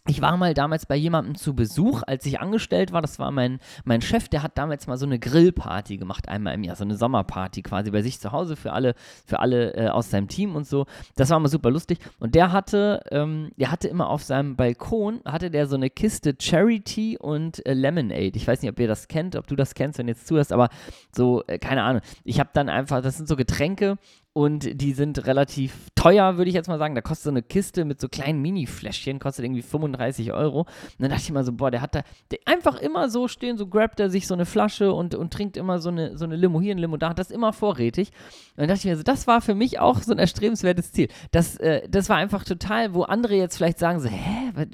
ich 0.06 0.23
war 0.23 0.37
mal 0.37 0.55
damals 0.55 0.87
bei 0.87 0.97
jemandem 0.97 1.35
zu 1.35 1.55
Besuch, 1.55 2.02
als 2.06 2.25
ich 2.25 2.41
angestellt 2.41 2.93
war. 2.93 3.02
Das 3.02 3.19
war 3.19 3.31
mein, 3.31 3.61
mein 3.85 4.00
Chef, 4.00 4.29
der 4.29 4.43
hat 4.43 4.56
damals 4.56 4.87
mal 4.87 4.97
so 4.97 5.06
eine 5.06 5.19
Grillparty 5.19 5.99
gemacht, 5.99 6.29
einmal 6.29 6.55
im 6.55 6.64
Jahr, 6.64 6.76
so 6.76 6.85
eine 6.85 6.97
Sommerparty 6.97 7.62
quasi 7.62 7.91
bei 7.91 8.02
sich 8.02 8.19
zu 8.19 8.32
Hause 8.32 8.56
für 8.56 8.73
alle, 8.73 8.94
für 9.26 9.41
alle 9.41 9.75
äh, 9.75 9.88
aus 9.88 10.11
seinem 10.11 10.29
Team 10.29 10.56
und 10.56 10.67
so. 10.67 10.87
Das 11.17 11.31
war 11.31 11.38
mal 11.38 11.49
super 11.49 11.70
lustig. 11.70 11.99
Und 12.19 12.35
der 12.35 12.52
hatte, 12.52 13.02
ähm, 13.11 13.50
der 13.56 13.70
hatte 13.70 13.88
immer 13.88 14.08
auf 14.08 14.23
seinem 14.23 14.56
Balkon, 14.56 15.20
hatte 15.25 15.50
der 15.50 15.67
so 15.67 15.76
eine 15.76 15.91
Kiste 15.91 16.35
Charity 16.38 17.19
und 17.19 17.64
äh, 17.67 17.75
Lemonade. 17.75 18.32
Ich 18.35 18.46
weiß 18.46 18.62
nicht, 18.62 18.70
ob 18.70 18.81
ihr 18.81 18.88
das 18.88 19.08
kennt, 19.08 19.37
ob 19.37 19.46
du 19.46 19.56
das 19.56 19.75
kennst, 19.75 19.99
wenn 19.99 20.06
du 20.06 20.12
jetzt 20.12 20.26
zuhörst, 20.26 20.53
aber 20.53 20.70
so, 21.14 21.44
äh, 21.46 21.58
keine 21.58 21.82
Ahnung. 21.82 22.03
Ich 22.25 22.41
habe 22.41 22.50
dann 22.53 22.69
einfach, 22.69 23.03
das 23.03 23.17
sind 23.17 23.29
so 23.29 23.37
Getränke 23.37 23.99
und 24.41 24.81
die 24.81 24.95
sind 24.95 25.27
relativ 25.27 25.89
teuer, 25.95 26.39
würde 26.39 26.49
ich 26.49 26.55
jetzt 26.55 26.67
mal 26.67 26.79
sagen. 26.79 26.95
Da 26.95 27.03
kostet 27.03 27.25
so 27.25 27.31
eine 27.31 27.43
Kiste 27.43 27.85
mit 27.85 28.01
so 28.01 28.09
kleinen 28.09 28.41
Mini-Fläschchen, 28.41 29.19
kostet 29.19 29.45
irgendwie 29.45 29.61
35 29.61 30.33
Euro. 30.33 30.61
Und 30.61 30.69
dann 30.99 31.11
dachte 31.11 31.25
ich 31.25 31.31
mal 31.31 31.45
so, 31.45 31.53
boah, 31.53 31.71
der 31.71 31.83
hat 31.83 31.95
da 31.95 32.01
der 32.31 32.39
einfach 32.47 32.77
immer 32.77 33.11
so 33.11 33.29
stehen, 33.29 33.59
so 33.59 33.67
grabt 33.67 34.01
er 34.01 34.09
sich 34.09 34.27
so 34.27 34.33
eine 34.33 34.47
Flasche 34.47 34.95
und, 34.95 35.15
und 35.15 35.31
trinkt 35.31 35.59
immer 35.59 35.79
so 35.79 35.91
eine, 35.91 36.17
so 36.17 36.25
eine 36.25 36.37
Limo 36.37 36.59
hier, 36.59 36.75
ein 36.75 36.79
Limo 36.79 36.97
da, 36.97 37.11
hat 37.11 37.19
das 37.19 37.31
immer 37.31 37.53
vorrätig. 37.53 38.13
Und 38.53 38.61
dann 38.63 38.69
dachte 38.69 38.79
ich 38.79 38.85
mir 38.87 38.97
so, 38.97 39.03
das 39.03 39.27
war 39.27 39.43
für 39.43 39.55
mich 39.55 39.79
auch 39.79 40.01
so 40.01 40.13
ein 40.13 40.19
erstrebenswertes 40.19 40.91
Ziel. 40.93 41.09
Das, 41.33 41.59
äh, 41.59 41.87
das 41.87 42.09
war 42.09 42.17
einfach 42.17 42.45
total, 42.45 42.95
wo 42.95 43.03
andere 43.03 43.35
jetzt 43.35 43.59
vielleicht 43.59 43.79
sagen 43.79 44.01
so, 44.01 44.09
hä, 44.09 44.53
was, 44.55 44.69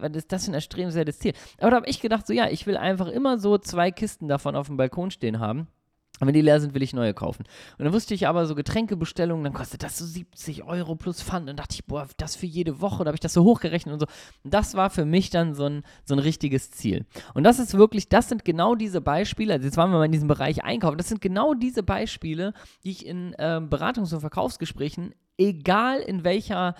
was 0.00 0.16
ist 0.16 0.32
das 0.32 0.46
für 0.46 0.52
ein 0.52 0.54
erstrebenswertes 0.54 1.18
Ziel? 1.18 1.34
Aber 1.58 1.72
da 1.72 1.76
habe 1.76 1.90
ich 1.90 2.00
gedacht 2.00 2.26
so, 2.26 2.32
ja, 2.32 2.48
ich 2.48 2.66
will 2.66 2.78
einfach 2.78 3.08
immer 3.08 3.36
so 3.36 3.58
zwei 3.58 3.90
Kisten 3.90 4.28
davon 4.28 4.56
auf 4.56 4.68
dem 4.68 4.78
Balkon 4.78 5.10
stehen 5.10 5.40
haben. 5.40 5.68
Und 6.20 6.26
wenn 6.26 6.34
die 6.34 6.42
leer 6.42 6.60
sind, 6.60 6.74
will 6.74 6.82
ich 6.82 6.92
neue 6.92 7.14
kaufen. 7.14 7.44
Und 7.78 7.84
dann 7.84 7.94
wusste 7.94 8.12
ich 8.12 8.28
aber 8.28 8.46
so 8.46 8.54
Getränkebestellungen, 8.54 9.42
dann 9.42 9.54
kostet 9.54 9.82
das 9.82 9.96
so 9.96 10.04
70 10.04 10.64
Euro 10.64 10.94
plus 10.94 11.22
Pfand. 11.22 11.40
Und 11.40 11.46
dann 11.48 11.56
dachte 11.56 11.74
ich, 11.74 11.86
boah, 11.86 12.06
das 12.18 12.36
für 12.36 12.46
jede 12.46 12.82
Woche. 12.82 13.04
Da 13.04 13.08
habe 13.08 13.16
ich 13.16 13.20
das 13.20 13.32
so 13.32 13.42
hochgerechnet 13.42 13.94
und 13.94 14.00
so. 14.00 14.06
Und 14.44 14.52
das 14.52 14.74
war 14.74 14.90
für 14.90 15.06
mich 15.06 15.30
dann 15.30 15.54
so 15.54 15.64
ein, 15.64 15.82
so 16.04 16.14
ein 16.14 16.18
richtiges 16.18 16.70
Ziel. 16.70 17.06
Und 17.32 17.44
das 17.44 17.58
ist 17.58 17.76
wirklich, 17.76 18.10
das 18.10 18.28
sind 18.28 18.44
genau 18.44 18.74
diese 18.74 19.00
Beispiele. 19.00 19.54
Also 19.54 19.64
jetzt 19.64 19.78
waren 19.78 19.90
wir 19.90 19.98
mal 19.98 20.04
in 20.04 20.12
diesem 20.12 20.28
Bereich 20.28 20.62
Einkaufen. 20.62 20.98
Das 20.98 21.08
sind 21.08 21.22
genau 21.22 21.54
diese 21.54 21.82
Beispiele, 21.82 22.52
die 22.84 22.90
ich 22.90 23.06
in 23.06 23.32
äh, 23.34 23.60
Beratungs- 23.62 24.12
und 24.12 24.20
Verkaufsgesprächen, 24.20 25.14
egal 25.38 26.00
in 26.00 26.22
welcher 26.22 26.74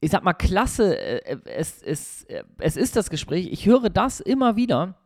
ich 0.00 0.10
sag 0.10 0.22
mal, 0.22 0.34
Klasse, 0.34 0.98
äh, 0.98 1.38
es, 1.46 1.82
es, 1.82 2.24
äh, 2.24 2.44
es 2.58 2.76
ist 2.76 2.94
das 2.94 3.08
Gespräch. 3.08 3.48
Ich 3.50 3.64
höre 3.64 3.88
das 3.88 4.20
immer 4.20 4.54
wieder 4.54 4.96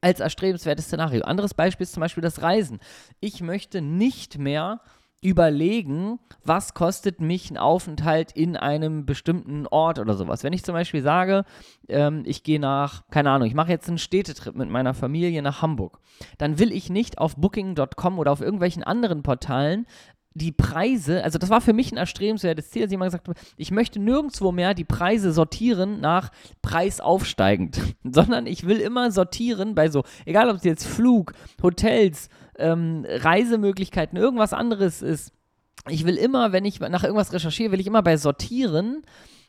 als 0.00 0.20
erstrebenswertes 0.20 0.86
Szenario. 0.86 1.24
Anderes 1.24 1.54
Beispiel 1.54 1.84
ist 1.84 1.92
zum 1.92 2.00
Beispiel 2.00 2.22
das 2.22 2.42
Reisen. 2.42 2.80
Ich 3.20 3.40
möchte 3.40 3.80
nicht 3.80 4.38
mehr 4.38 4.80
überlegen, 5.22 6.18
was 6.44 6.72
kostet 6.72 7.20
mich 7.20 7.50
ein 7.50 7.58
Aufenthalt 7.58 8.32
in 8.32 8.56
einem 8.56 9.04
bestimmten 9.04 9.66
Ort 9.66 9.98
oder 9.98 10.14
sowas. 10.14 10.42
Wenn 10.44 10.54
ich 10.54 10.64
zum 10.64 10.72
Beispiel 10.72 11.02
sage, 11.02 11.44
ähm, 11.88 12.22
ich 12.24 12.42
gehe 12.42 12.58
nach, 12.58 13.02
keine 13.10 13.30
Ahnung, 13.30 13.46
ich 13.46 13.54
mache 13.54 13.70
jetzt 13.70 13.88
einen 13.88 13.98
Städtetrip 13.98 14.54
mit 14.54 14.70
meiner 14.70 14.94
Familie 14.94 15.42
nach 15.42 15.60
Hamburg, 15.60 15.98
dann 16.38 16.58
will 16.58 16.72
ich 16.72 16.88
nicht 16.88 17.18
auf 17.18 17.36
booking.com 17.36 18.18
oder 18.18 18.32
auf 18.32 18.40
irgendwelchen 18.40 18.82
anderen 18.82 19.22
Portalen 19.22 19.86
die 20.40 20.52
Preise, 20.52 21.22
also 21.22 21.38
das 21.38 21.50
war 21.50 21.60
für 21.60 21.72
mich 21.72 21.92
ein 21.92 21.98
erstrebenswertes 21.98 22.70
Ziel, 22.70 22.82
dass 22.82 22.90
ich 22.90 22.94
immer 22.94 23.04
gesagt 23.04 23.28
habe, 23.28 23.38
ich 23.56 23.70
möchte 23.70 24.00
nirgendwo 24.00 24.52
mehr 24.52 24.74
die 24.74 24.84
Preise 24.84 25.32
sortieren 25.32 26.00
nach 26.00 26.30
Preis 26.62 27.00
aufsteigend, 27.00 27.80
sondern 28.04 28.46
ich 28.46 28.66
will 28.66 28.78
immer 28.78 29.10
sortieren 29.10 29.74
bei 29.74 29.88
so, 29.88 30.04
egal 30.24 30.48
ob 30.48 30.56
es 30.56 30.64
jetzt 30.64 30.86
Flug, 30.86 31.34
Hotels, 31.62 32.28
ähm, 32.58 33.04
Reisemöglichkeiten, 33.06 34.18
irgendwas 34.18 34.52
anderes 34.52 35.02
ist. 35.02 35.32
Ich 35.88 36.04
will 36.04 36.16
immer, 36.16 36.52
wenn 36.52 36.64
ich 36.64 36.80
nach 36.80 37.04
irgendwas 37.04 37.32
recherchiere, 37.32 37.72
will 37.72 37.80
ich 37.80 37.86
immer 37.86 38.02
bei 38.02 38.16
sortieren 38.16 39.02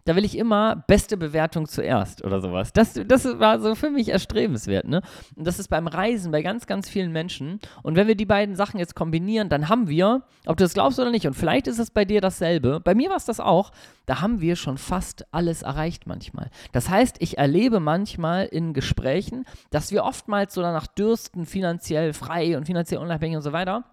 da 0.05 0.15
will 0.15 0.25
ich 0.25 0.37
immer 0.37 0.83
beste 0.87 1.17
Bewertung 1.17 1.67
zuerst 1.67 2.23
oder 2.23 2.41
sowas. 2.41 2.73
Das, 2.73 2.93
das 2.93 3.25
war 3.39 3.59
so 3.59 3.75
für 3.75 3.89
mich 3.89 4.09
erstrebenswert, 4.09 4.87
ne? 4.87 5.01
Und 5.35 5.45
das 5.45 5.59
ist 5.59 5.67
beim 5.67 5.87
Reisen 5.87 6.31
bei 6.31 6.41
ganz, 6.41 6.65
ganz 6.65 6.89
vielen 6.89 7.11
Menschen. 7.11 7.59
Und 7.83 7.95
wenn 7.95 8.07
wir 8.07 8.15
die 8.15 8.25
beiden 8.25 8.55
Sachen 8.55 8.79
jetzt 8.79 8.95
kombinieren, 8.95 9.49
dann 9.49 9.69
haben 9.69 9.87
wir, 9.87 10.23
ob 10.45 10.57
du 10.57 10.63
das 10.63 10.73
glaubst 10.73 10.99
oder 10.99 11.11
nicht, 11.11 11.27
und 11.27 11.35
vielleicht 11.35 11.67
ist 11.67 11.79
es 11.79 11.91
bei 11.91 12.05
dir 12.05 12.21
dasselbe, 12.21 12.79
bei 12.79 12.95
mir 12.95 13.09
war 13.09 13.17
es 13.17 13.25
das 13.25 13.39
auch, 13.39 13.71
da 14.05 14.21
haben 14.21 14.41
wir 14.41 14.55
schon 14.55 14.77
fast 14.77 15.25
alles 15.31 15.61
erreicht 15.61 16.07
manchmal. 16.07 16.49
Das 16.71 16.89
heißt, 16.89 17.17
ich 17.19 17.37
erlebe 17.37 17.79
manchmal 17.79 18.45
in 18.45 18.73
Gesprächen, 18.73 19.45
dass 19.69 19.91
wir 19.91 20.03
oftmals 20.03 20.53
so 20.53 20.61
danach 20.61 20.87
dürsten, 20.87 21.45
finanziell 21.45 22.13
frei 22.13 22.57
und 22.57 22.65
finanziell 22.65 23.01
unabhängig 23.01 23.37
und 23.37 23.43
so 23.43 23.53
weiter. 23.53 23.83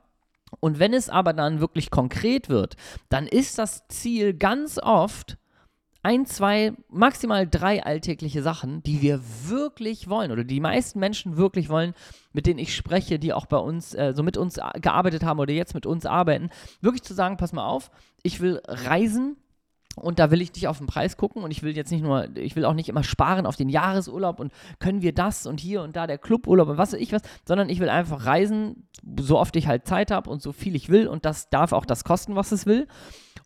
Und 0.60 0.78
wenn 0.78 0.94
es 0.94 1.08
aber 1.08 1.32
dann 1.32 1.60
wirklich 1.60 1.90
konkret 1.90 2.48
wird, 2.48 2.76
dann 3.08 3.26
ist 3.26 3.58
das 3.58 3.86
Ziel 3.88 4.34
ganz 4.34 4.78
oft, 4.78 5.38
ein, 6.02 6.26
zwei, 6.26 6.72
maximal 6.88 7.46
drei 7.46 7.82
alltägliche 7.82 8.42
Sachen, 8.42 8.82
die 8.82 9.02
wir 9.02 9.20
wirklich 9.46 10.08
wollen 10.08 10.30
oder 10.30 10.44
die 10.44 10.60
meisten 10.60 11.00
Menschen 11.00 11.36
wirklich 11.36 11.68
wollen, 11.68 11.92
mit 12.32 12.46
denen 12.46 12.60
ich 12.60 12.74
spreche, 12.74 13.18
die 13.18 13.32
auch 13.32 13.46
bei 13.46 13.58
uns, 13.58 13.94
äh, 13.94 14.12
so 14.14 14.22
mit 14.22 14.36
uns 14.36 14.60
gearbeitet 14.80 15.24
haben 15.24 15.40
oder 15.40 15.52
jetzt 15.52 15.74
mit 15.74 15.86
uns 15.86 16.06
arbeiten, 16.06 16.50
wirklich 16.80 17.02
zu 17.02 17.14
sagen, 17.14 17.36
pass 17.36 17.52
mal 17.52 17.66
auf, 17.66 17.90
ich 18.22 18.40
will 18.40 18.60
reisen 18.66 19.36
Und 19.98 20.18
da 20.18 20.30
will 20.30 20.40
ich 20.40 20.54
nicht 20.54 20.68
auf 20.68 20.78
den 20.78 20.86
Preis 20.86 21.16
gucken 21.16 21.42
und 21.42 21.50
ich 21.50 21.62
will 21.62 21.76
jetzt 21.76 21.90
nicht 21.90 22.02
nur, 22.02 22.28
ich 22.36 22.56
will 22.56 22.64
auch 22.64 22.74
nicht 22.74 22.88
immer 22.88 23.02
sparen 23.02 23.46
auf 23.46 23.56
den 23.56 23.68
Jahresurlaub 23.68 24.40
und 24.40 24.52
können 24.78 25.02
wir 25.02 25.12
das 25.12 25.46
und 25.46 25.60
hier 25.60 25.82
und 25.82 25.96
da 25.96 26.06
der 26.06 26.18
Cluburlaub 26.18 26.68
und 26.68 26.78
was 26.78 26.92
weiß 26.92 27.00
ich 27.00 27.12
was, 27.12 27.22
sondern 27.46 27.68
ich 27.68 27.80
will 27.80 27.88
einfach 27.88 28.26
reisen, 28.26 28.88
so 29.20 29.38
oft 29.38 29.56
ich 29.56 29.66
halt 29.66 29.86
Zeit 29.86 30.10
habe 30.10 30.30
und 30.30 30.42
so 30.42 30.52
viel 30.52 30.74
ich 30.74 30.88
will 30.88 31.06
und 31.08 31.24
das 31.24 31.50
darf 31.50 31.72
auch 31.72 31.84
das 31.84 32.04
kosten, 32.04 32.36
was 32.36 32.52
es 32.52 32.66
will. 32.66 32.86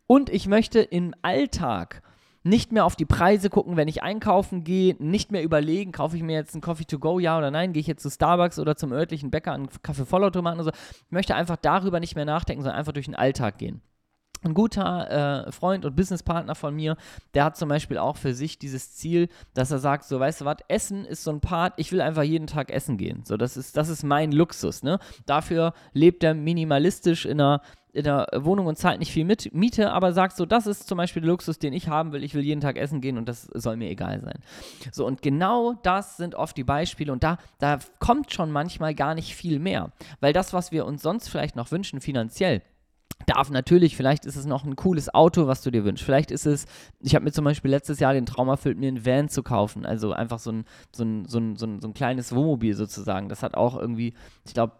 Und 0.06 0.30
ich 0.30 0.46
möchte 0.46 0.80
im 0.80 1.14
Alltag 1.22 2.02
nicht 2.44 2.72
mehr 2.72 2.84
auf 2.84 2.96
die 2.96 3.04
Preise 3.04 3.50
gucken, 3.50 3.76
wenn 3.76 3.88
ich 3.88 4.02
einkaufen 4.02 4.64
gehe, 4.64 4.96
nicht 4.98 5.30
mehr 5.30 5.42
überlegen, 5.42 5.92
kaufe 5.92 6.16
ich 6.16 6.22
mir 6.22 6.34
jetzt 6.34 6.54
einen 6.54 6.60
Coffee 6.60 6.84
to 6.84 6.98
go, 6.98 7.18
ja 7.18 7.38
oder 7.38 7.50
nein, 7.50 7.72
gehe 7.72 7.80
ich 7.80 7.86
jetzt 7.86 8.02
zu 8.02 8.10
Starbucks 8.10 8.58
oder 8.58 8.76
zum 8.76 8.92
örtlichen 8.92 9.30
Bäcker 9.30 9.52
einen 9.52 9.68
Kaffee-Vollautomaten 9.82 10.60
oder 10.60 10.72
so. 10.72 10.78
Ich 11.06 11.12
möchte 11.12 11.34
einfach 11.34 11.56
darüber 11.56 12.00
nicht 12.00 12.16
mehr 12.16 12.24
nachdenken, 12.24 12.62
sondern 12.62 12.78
einfach 12.78 12.92
durch 12.92 13.06
den 13.06 13.14
Alltag 13.14 13.58
gehen. 13.58 13.80
Ein 14.44 14.54
guter 14.54 15.46
äh, 15.46 15.52
Freund 15.52 15.84
und 15.84 15.94
Businesspartner 15.94 16.54
von 16.54 16.74
mir, 16.74 16.96
der 17.34 17.44
hat 17.44 17.56
zum 17.56 17.68
Beispiel 17.68 17.98
auch 17.98 18.16
für 18.16 18.34
sich 18.34 18.58
dieses 18.58 18.94
Ziel, 18.94 19.28
dass 19.54 19.70
er 19.70 19.78
sagt, 19.78 20.04
so, 20.04 20.18
weißt 20.18 20.40
du 20.40 20.44
was, 20.44 20.58
Essen 20.68 21.04
ist 21.04 21.24
so 21.24 21.30
ein 21.30 21.40
Part, 21.40 21.74
ich 21.76 21.92
will 21.92 22.00
einfach 22.00 22.22
jeden 22.22 22.46
Tag 22.46 22.70
essen 22.70 22.96
gehen. 22.96 23.22
So, 23.24 23.36
das 23.36 23.56
ist, 23.56 23.76
das 23.76 23.88
ist 23.88 24.02
mein 24.02 24.32
Luxus, 24.32 24.82
ne? 24.82 24.98
Dafür 25.26 25.74
lebt 25.92 26.24
er 26.24 26.34
minimalistisch 26.34 27.24
in 27.24 27.40
einer 27.40 27.62
in 27.92 28.04
der 28.04 28.26
Wohnung 28.34 28.66
und 28.66 28.78
zahlt 28.78 28.98
nicht 28.98 29.12
viel 29.12 29.24
mit, 29.24 29.52
Miete, 29.52 29.92
aber 29.92 30.12
sagt 30.12 30.36
so, 30.36 30.46
das 30.46 30.66
ist 30.66 30.88
zum 30.88 30.96
Beispiel 30.96 31.20
der 31.20 31.30
Luxus, 31.30 31.58
den 31.58 31.74
ich 31.74 31.88
haben 31.88 32.12
will. 32.12 32.24
Ich 32.24 32.34
will 32.34 32.42
jeden 32.42 32.60
Tag 32.60 32.78
essen 32.78 33.00
gehen 33.02 33.18
und 33.18 33.28
das 33.28 33.42
soll 33.42 33.76
mir 33.76 33.90
egal 33.90 34.20
sein. 34.20 34.38
So, 34.92 35.06
und 35.06 35.20
genau 35.20 35.74
das 35.82 36.16
sind 36.16 36.34
oft 36.34 36.56
die 36.56 36.64
Beispiele 36.64 37.12
und 37.12 37.22
da, 37.22 37.36
da 37.58 37.78
kommt 37.98 38.32
schon 38.32 38.50
manchmal 38.50 38.94
gar 38.94 39.14
nicht 39.14 39.36
viel 39.36 39.58
mehr. 39.58 39.92
Weil 40.20 40.32
das, 40.32 40.54
was 40.54 40.72
wir 40.72 40.86
uns 40.86 41.02
sonst 41.02 41.28
vielleicht 41.28 41.54
noch 41.54 41.70
wünschen, 41.70 42.00
finanziell, 42.00 42.62
darf 43.26 43.50
natürlich, 43.50 43.96
vielleicht 43.96 44.24
ist 44.26 44.36
es 44.36 44.46
noch 44.46 44.64
ein 44.64 44.76
cooles 44.76 45.12
Auto, 45.12 45.46
was 45.46 45.62
du 45.62 45.70
dir 45.70 45.84
wünschst. 45.84 46.04
Vielleicht 46.04 46.30
ist 46.30 46.46
es, 46.46 46.66
ich 47.00 47.14
habe 47.14 47.24
mir 47.24 47.32
zum 47.32 47.44
Beispiel 47.44 47.70
letztes 47.70 48.00
Jahr 48.00 48.12
den 48.12 48.26
Traum 48.26 48.48
erfüllt, 48.48 48.78
mir 48.78 48.88
einen 48.88 49.04
Van 49.04 49.28
zu 49.28 49.42
kaufen. 49.42 49.86
Also 49.86 50.12
einfach 50.12 50.38
so 50.38 50.52
ein, 50.52 50.64
so 50.92 51.04
ein, 51.04 51.24
so 51.26 51.38
ein, 51.38 51.56
so 51.56 51.66
ein, 51.66 51.80
so 51.80 51.88
ein 51.88 51.94
kleines 51.94 52.34
Wohnmobil 52.34 52.74
sozusagen. 52.74 53.28
Das 53.28 53.42
hat 53.42 53.54
auch 53.54 53.76
irgendwie, 53.76 54.14
ich 54.44 54.54
glaube, 54.54 54.74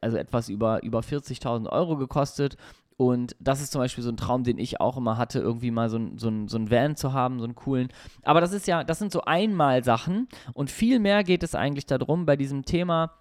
also 0.00 0.16
etwas 0.16 0.48
über, 0.48 0.82
über 0.82 1.00
40.000 1.00 1.68
Euro 1.68 1.96
gekostet. 1.96 2.56
Und 2.98 3.36
das 3.38 3.60
ist 3.60 3.72
zum 3.72 3.80
Beispiel 3.80 4.02
so 4.02 4.10
ein 4.10 4.16
Traum, 4.16 4.42
den 4.42 4.58
ich 4.58 4.80
auch 4.80 4.96
immer 4.96 5.18
hatte, 5.18 5.38
irgendwie 5.38 5.70
mal 5.70 5.90
so 5.90 5.98
ein, 5.98 6.16
so, 6.16 6.28
ein, 6.28 6.48
so 6.48 6.56
ein 6.56 6.70
Van 6.70 6.96
zu 6.96 7.12
haben, 7.12 7.38
so 7.38 7.44
einen 7.44 7.54
coolen. 7.54 7.88
Aber 8.22 8.40
das 8.40 8.52
ist 8.52 8.66
ja, 8.66 8.84
das 8.84 8.98
sind 8.98 9.12
so 9.12 9.22
Einmal-Sachen. 9.22 10.28
Und 10.54 10.70
viel 10.70 10.98
mehr 10.98 11.22
geht 11.22 11.42
es 11.42 11.54
eigentlich 11.54 11.84
darum, 11.84 12.24
bei 12.24 12.36
diesem 12.36 12.64
Thema 12.64 13.12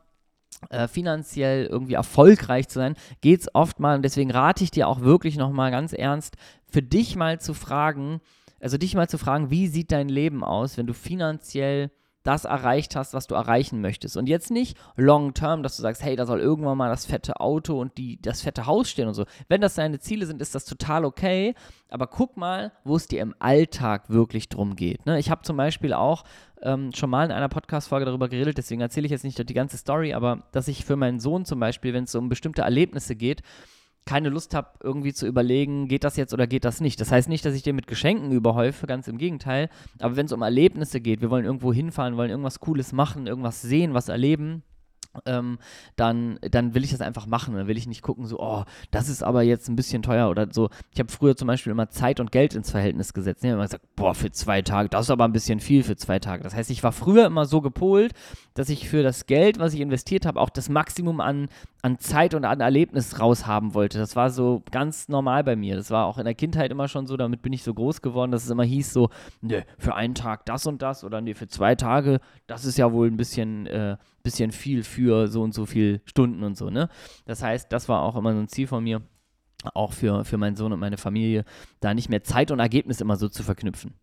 äh, 0.69 0.87
finanziell 0.87 1.65
irgendwie 1.65 1.93
erfolgreich 1.93 2.67
zu 2.67 2.79
sein, 2.79 2.95
geht 3.21 3.41
es 3.41 3.53
oft 3.53 3.79
mal, 3.79 3.95
und 3.95 4.01
deswegen 4.03 4.31
rate 4.31 4.63
ich 4.63 4.71
dir 4.71 4.87
auch 4.87 5.01
wirklich 5.01 5.37
nochmal 5.37 5.71
ganz 5.71 5.93
ernst, 5.93 6.35
für 6.65 6.81
dich 6.81 7.15
mal 7.15 7.39
zu 7.39 7.53
fragen, 7.53 8.21
also 8.59 8.77
dich 8.77 8.95
mal 8.95 9.09
zu 9.09 9.17
fragen, 9.17 9.49
wie 9.51 9.67
sieht 9.67 9.91
dein 9.91 10.09
Leben 10.09 10.43
aus, 10.43 10.77
wenn 10.77 10.87
du 10.87 10.93
finanziell 10.93 11.91
das 12.25 12.43
erreicht 12.43 12.95
hast, 12.95 13.13
was 13.13 13.27
du 13.27 13.35
erreichen 13.35 13.81
möchtest. 13.81 14.17
Und 14.17 14.27
jetzt 14.27 14.49
nicht 14.49 14.77
long 14.95 15.33
term, 15.35 15.61
dass 15.61 15.77
du 15.77 15.83
sagst, 15.83 16.03
hey, 16.03 16.15
da 16.15 16.25
soll 16.25 16.39
irgendwann 16.39 16.77
mal 16.77 16.89
das 16.89 17.05
fette 17.05 17.39
Auto 17.39 17.79
und 17.79 17.97
die, 17.97 18.19
das 18.19 18.41
fette 18.41 18.65
Haus 18.65 18.89
stehen 18.89 19.07
und 19.07 19.13
so. 19.13 19.25
Wenn 19.47 19.61
das 19.61 19.75
deine 19.75 19.99
Ziele 19.99 20.25
sind, 20.25 20.41
ist 20.41 20.55
das 20.55 20.65
total 20.65 21.05
okay. 21.05 21.53
Aber 21.89 22.07
guck 22.07 22.35
mal, 22.35 22.71
wo 22.83 22.95
es 22.95 23.07
dir 23.07 23.21
im 23.21 23.35
Alltag 23.37 24.09
wirklich 24.09 24.49
drum 24.49 24.75
geht. 24.75 25.05
Ne? 25.05 25.19
Ich 25.19 25.29
habe 25.29 25.43
zum 25.43 25.55
Beispiel 25.55 25.93
auch 25.93 26.23
ähm, 26.65 26.91
schon 26.93 27.09
mal 27.09 27.25
in 27.25 27.31
einer 27.31 27.47
Podcast-Folge 27.49 28.05
darüber 28.05 28.27
geredet, 28.27 28.57
deswegen 28.57 28.81
erzähle 28.81 29.05
ich 29.05 29.11
jetzt 29.11 29.23
nicht 29.23 29.37
die 29.47 29.53
ganze 29.53 29.77
Story, 29.77 30.13
aber 30.13 30.43
dass 30.51 30.67
ich 30.67 30.83
für 30.83 30.95
meinen 30.95 31.19
Sohn 31.19 31.45
zum 31.45 31.59
Beispiel, 31.59 31.93
wenn 31.93 32.03
es 32.03 32.15
um 32.15 32.27
bestimmte 32.27 32.63
Erlebnisse 32.63 33.15
geht, 33.15 33.41
keine 34.05 34.29
Lust 34.29 34.53
habe, 34.53 34.69
irgendwie 34.83 35.13
zu 35.13 35.25
überlegen, 35.25 35.87
geht 35.87 36.03
das 36.03 36.15
jetzt 36.15 36.33
oder 36.33 36.45
geht 36.45 36.63
das 36.63 36.79
nicht. 36.79 37.01
Das 37.01 37.11
heißt 37.11 37.27
nicht, 37.27 37.43
dass 37.43 37.55
ich 37.55 37.63
dir 37.63 37.73
mit 37.73 37.87
Geschenken 37.87 38.31
überhäufe, 38.31 38.85
ganz 38.85 39.07
im 39.07 39.17
Gegenteil. 39.17 39.69
Aber 39.99 40.15
wenn 40.15 40.27
es 40.27 40.31
um 40.31 40.43
Erlebnisse 40.43 41.01
geht, 41.01 41.21
wir 41.21 41.31
wollen 41.31 41.45
irgendwo 41.45 41.73
hinfahren, 41.73 42.15
wollen 42.15 42.29
irgendwas 42.29 42.59
Cooles 42.59 42.93
machen, 42.93 43.25
irgendwas 43.25 43.63
sehen, 43.63 43.95
was 43.95 44.09
erleben, 44.09 44.63
ähm, 45.25 45.57
dann, 45.95 46.39
dann 46.51 46.73
will 46.73 46.83
ich 46.83 46.91
das 46.91 47.01
einfach 47.01 47.27
machen. 47.27 47.55
Dann 47.55 47.67
will 47.67 47.77
ich 47.77 47.87
nicht 47.87 48.01
gucken, 48.01 48.25
so, 48.25 48.39
oh, 48.39 48.63
das 48.91 49.09
ist 49.09 49.23
aber 49.23 49.43
jetzt 49.43 49.69
ein 49.69 49.75
bisschen 49.75 50.01
teuer 50.01 50.29
oder 50.29 50.47
so. 50.51 50.69
Ich 50.91 50.99
habe 50.99 51.11
früher 51.11 51.35
zum 51.35 51.47
Beispiel 51.47 51.71
immer 51.71 51.89
Zeit 51.89 52.19
und 52.19 52.31
Geld 52.31 52.55
ins 52.55 52.71
Verhältnis 52.71 53.13
gesetzt. 53.13 53.43
Ich 53.43 53.49
habe 53.49 53.55
immer 53.55 53.65
gesagt, 53.65 53.85
boah, 53.95 54.15
für 54.15 54.31
zwei 54.31 54.61
Tage, 54.61 54.89
das 54.89 55.05
ist 55.05 55.11
aber 55.11 55.25
ein 55.25 55.33
bisschen 55.33 55.59
viel 55.59 55.83
für 55.83 55.95
zwei 55.95 56.19
Tage. 56.19 56.43
Das 56.43 56.55
heißt, 56.55 56.69
ich 56.69 56.83
war 56.83 56.91
früher 56.91 57.25
immer 57.25 57.45
so 57.45 57.61
gepolt, 57.61 58.13
dass 58.53 58.69
ich 58.69 58.87
für 58.87 59.03
das 59.03 59.25
Geld, 59.25 59.59
was 59.59 59.73
ich 59.73 59.81
investiert 59.81 60.25
habe, 60.25 60.39
auch 60.39 60.49
das 60.49 60.69
Maximum 60.69 61.19
an, 61.19 61.49
an 61.81 61.99
Zeit 61.99 62.33
und 62.33 62.45
an 62.45 62.61
Erlebnis 62.61 63.19
raushaben 63.19 63.73
wollte. 63.73 63.97
Das 63.97 64.15
war 64.15 64.29
so 64.29 64.63
ganz 64.71 65.07
normal 65.07 65.43
bei 65.43 65.55
mir. 65.55 65.75
Das 65.75 65.91
war 65.91 66.05
auch 66.05 66.17
in 66.17 66.25
der 66.25 66.33
Kindheit 66.33 66.71
immer 66.71 66.87
schon 66.87 67.05
so, 67.05 67.17
damit 67.17 67.41
bin 67.41 67.53
ich 67.53 67.63
so 67.63 67.73
groß 67.73 68.01
geworden, 68.01 68.31
dass 68.31 68.45
es 68.45 68.49
immer 68.49 68.63
hieß 68.63 68.93
so, 68.93 69.09
ne, 69.41 69.65
für 69.77 69.95
einen 69.95 70.15
Tag 70.15 70.45
das 70.45 70.65
und 70.65 70.81
das 70.81 71.03
oder 71.03 71.21
ne, 71.21 71.35
für 71.35 71.47
zwei 71.47 71.75
Tage, 71.75 72.19
das 72.47 72.65
ist 72.65 72.77
ja 72.77 72.91
wohl 72.91 73.07
ein 73.07 73.17
bisschen, 73.17 73.67
äh, 73.67 73.97
bisschen 74.23 74.51
viel 74.51 74.83
für 74.83 75.04
so 75.27 75.41
und 75.41 75.53
so 75.53 75.65
viele 75.65 76.01
Stunden 76.05 76.43
und 76.43 76.57
so, 76.57 76.69
ne? 76.69 76.89
Das 77.25 77.41
heißt, 77.41 77.71
das 77.71 77.89
war 77.89 78.01
auch 78.01 78.15
immer 78.15 78.33
so 78.33 78.39
ein 78.39 78.47
Ziel 78.47 78.67
von 78.67 78.83
mir, 78.83 79.01
auch 79.73 79.93
für, 79.93 80.25
für 80.25 80.37
meinen 80.37 80.55
Sohn 80.55 80.73
und 80.73 80.79
meine 80.79 80.97
Familie, 80.97 81.45
da 81.79 81.93
nicht 81.93 82.09
mehr 82.09 82.23
Zeit 82.23 82.51
und 82.51 82.59
Ergebnis 82.59 83.01
immer 83.01 83.15
so 83.15 83.29
zu 83.29 83.43
verknüpfen. 83.43 83.95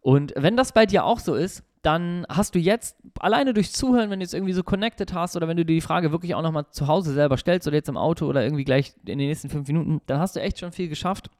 Und 0.00 0.32
wenn 0.36 0.56
das 0.56 0.72
bei 0.72 0.86
dir 0.86 1.04
auch 1.04 1.18
so 1.18 1.34
ist, 1.34 1.64
dann 1.82 2.24
hast 2.28 2.54
du 2.54 2.58
jetzt 2.58 2.96
alleine 3.18 3.54
durch 3.54 3.72
Zuhören, 3.72 4.10
wenn 4.10 4.20
du 4.20 4.24
jetzt 4.24 4.34
irgendwie 4.34 4.52
so 4.52 4.62
connected 4.62 5.12
hast 5.12 5.36
oder 5.36 5.48
wenn 5.48 5.56
du 5.56 5.64
dir 5.64 5.74
die 5.74 5.80
Frage 5.80 6.12
wirklich 6.12 6.34
auch 6.34 6.42
nochmal 6.42 6.66
zu 6.70 6.86
Hause 6.86 7.12
selber 7.12 7.36
stellst 7.36 7.66
oder 7.66 7.76
jetzt 7.76 7.88
im 7.88 7.96
Auto 7.96 8.26
oder 8.26 8.42
irgendwie 8.44 8.64
gleich 8.64 8.94
in 9.00 9.18
den 9.18 9.28
nächsten 9.28 9.48
fünf 9.48 9.66
Minuten, 9.66 10.00
dann 10.06 10.20
hast 10.20 10.36
du 10.36 10.40
echt 10.40 10.60
schon 10.60 10.72
viel 10.72 10.88
geschafft 10.88 11.30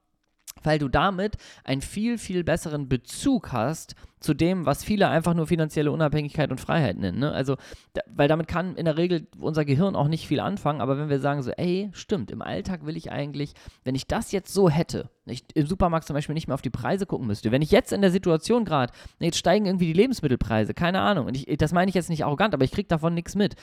weil 0.63 0.79
du 0.79 0.89
damit 0.89 1.37
einen 1.65 1.83
viel, 1.83 2.19
viel 2.19 2.45
besseren 2.45 2.89
Bezug 2.89 3.53
hast 3.53 3.95
zu 4.23 4.35
dem, 4.35 4.67
was 4.67 4.85
viele 4.85 5.09
einfach 5.09 5.35
nur 5.35 5.47
finanzielle 5.47 5.91
Unabhängigkeit 5.91 6.51
und 6.51 6.61
Freiheit 6.61 6.97
nennen. 6.97 7.19
Ne? 7.19 7.33
Also, 7.33 7.57
da, 7.93 8.03
weil 8.07 8.29
damit 8.29 8.47
kann 8.47 8.77
in 8.77 8.85
der 8.85 8.97
Regel 8.97 9.27
unser 9.39 9.65
Gehirn 9.65 9.97
auch 9.97 10.09
nicht 10.09 10.27
viel 10.27 10.41
anfangen, 10.41 10.81
aber 10.81 10.97
wenn 10.97 11.09
wir 11.09 11.19
sagen 11.19 11.43
so, 11.43 11.51
ey, 11.51 11.91
stimmt, 11.93 12.31
im 12.31 12.41
Alltag 12.41 12.87
will 12.87 12.97
ich 12.97 13.11
eigentlich, 13.11 13.55
wenn 13.85 13.95
ich 13.95 14.07
das 14.07 14.33
jetzt 14.33 14.53
so 14.53 14.71
hätte, 14.71 15.11
ich 15.27 15.45
im 15.55 15.67
Supermarkt 15.67 16.07
zum 16.07 16.15
Beispiel 16.15 16.35
nicht 16.35 16.47
mehr 16.47 16.55
auf 16.55 16.63
die 16.63 16.71
Preise 16.71 17.07
gucken 17.07 17.27
müsste, 17.27 17.51
wenn 17.51 17.63
ich 17.63 17.71
jetzt 17.71 17.93
in 17.93 18.01
der 18.01 18.11
Situation 18.11 18.65
gerade, 18.65 18.93
jetzt 19.19 19.39
steigen 19.39 19.67
irgendwie 19.67 19.87
die 19.87 19.93
Lebensmittelpreise, 19.93 20.75
keine 20.75 21.01
Ahnung, 21.01 21.27
und 21.27 21.37
ich, 21.37 21.59
das 21.59 21.73
meine 21.73 21.89
ich 21.89 21.95
jetzt 21.95 22.11
nicht 22.11 22.25
arrogant, 22.25 22.55
aber 22.55 22.65
ich 22.65 22.73
kriege 22.73 22.89
davon 22.89 23.15
nichts 23.15 23.35
mit. 23.35 23.57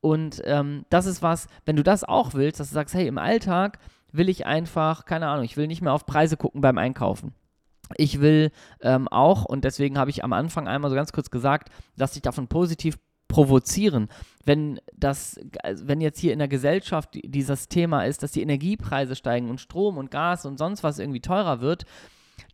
Und 0.00 0.42
ähm, 0.46 0.84
das 0.90 1.06
ist 1.06 1.22
was, 1.22 1.46
wenn 1.64 1.76
du 1.76 1.84
das 1.84 2.02
auch 2.02 2.34
willst, 2.34 2.58
dass 2.58 2.68
du 2.68 2.74
sagst, 2.74 2.94
hey, 2.94 3.06
im 3.06 3.18
Alltag 3.18 3.78
will 4.12 4.28
ich 4.28 4.46
einfach, 4.46 5.04
keine 5.04 5.28
Ahnung, 5.28 5.44
ich 5.44 5.56
will 5.56 5.66
nicht 5.66 5.82
mehr 5.82 5.92
auf 5.92 6.06
Preise 6.06 6.36
gucken 6.36 6.60
beim 6.60 6.78
Einkaufen. 6.78 7.34
Ich 7.96 8.20
will 8.20 8.52
ähm, 8.80 9.08
auch, 9.08 9.44
und 9.44 9.64
deswegen 9.64 9.98
habe 9.98 10.10
ich 10.10 10.24
am 10.24 10.32
Anfang 10.32 10.68
einmal 10.68 10.90
so 10.90 10.94
ganz 10.94 11.12
kurz 11.12 11.30
gesagt, 11.30 11.70
dass 11.96 12.16
ich 12.16 12.22
davon 12.22 12.48
positiv 12.48 12.98
provozieren, 13.28 14.08
wenn 14.44 14.78
das, 14.94 15.40
also 15.62 15.88
wenn 15.88 16.00
jetzt 16.00 16.20
hier 16.20 16.32
in 16.32 16.38
der 16.38 16.48
Gesellschaft 16.48 17.18
dieses 17.24 17.68
Thema 17.68 18.04
ist, 18.04 18.22
dass 18.22 18.32
die 18.32 18.42
Energiepreise 18.42 19.16
steigen 19.16 19.48
und 19.48 19.60
Strom 19.60 19.96
und 19.96 20.10
Gas 20.10 20.44
und 20.44 20.58
sonst 20.58 20.82
was 20.82 20.98
irgendwie 20.98 21.20
teurer 21.20 21.60
wird, 21.60 21.84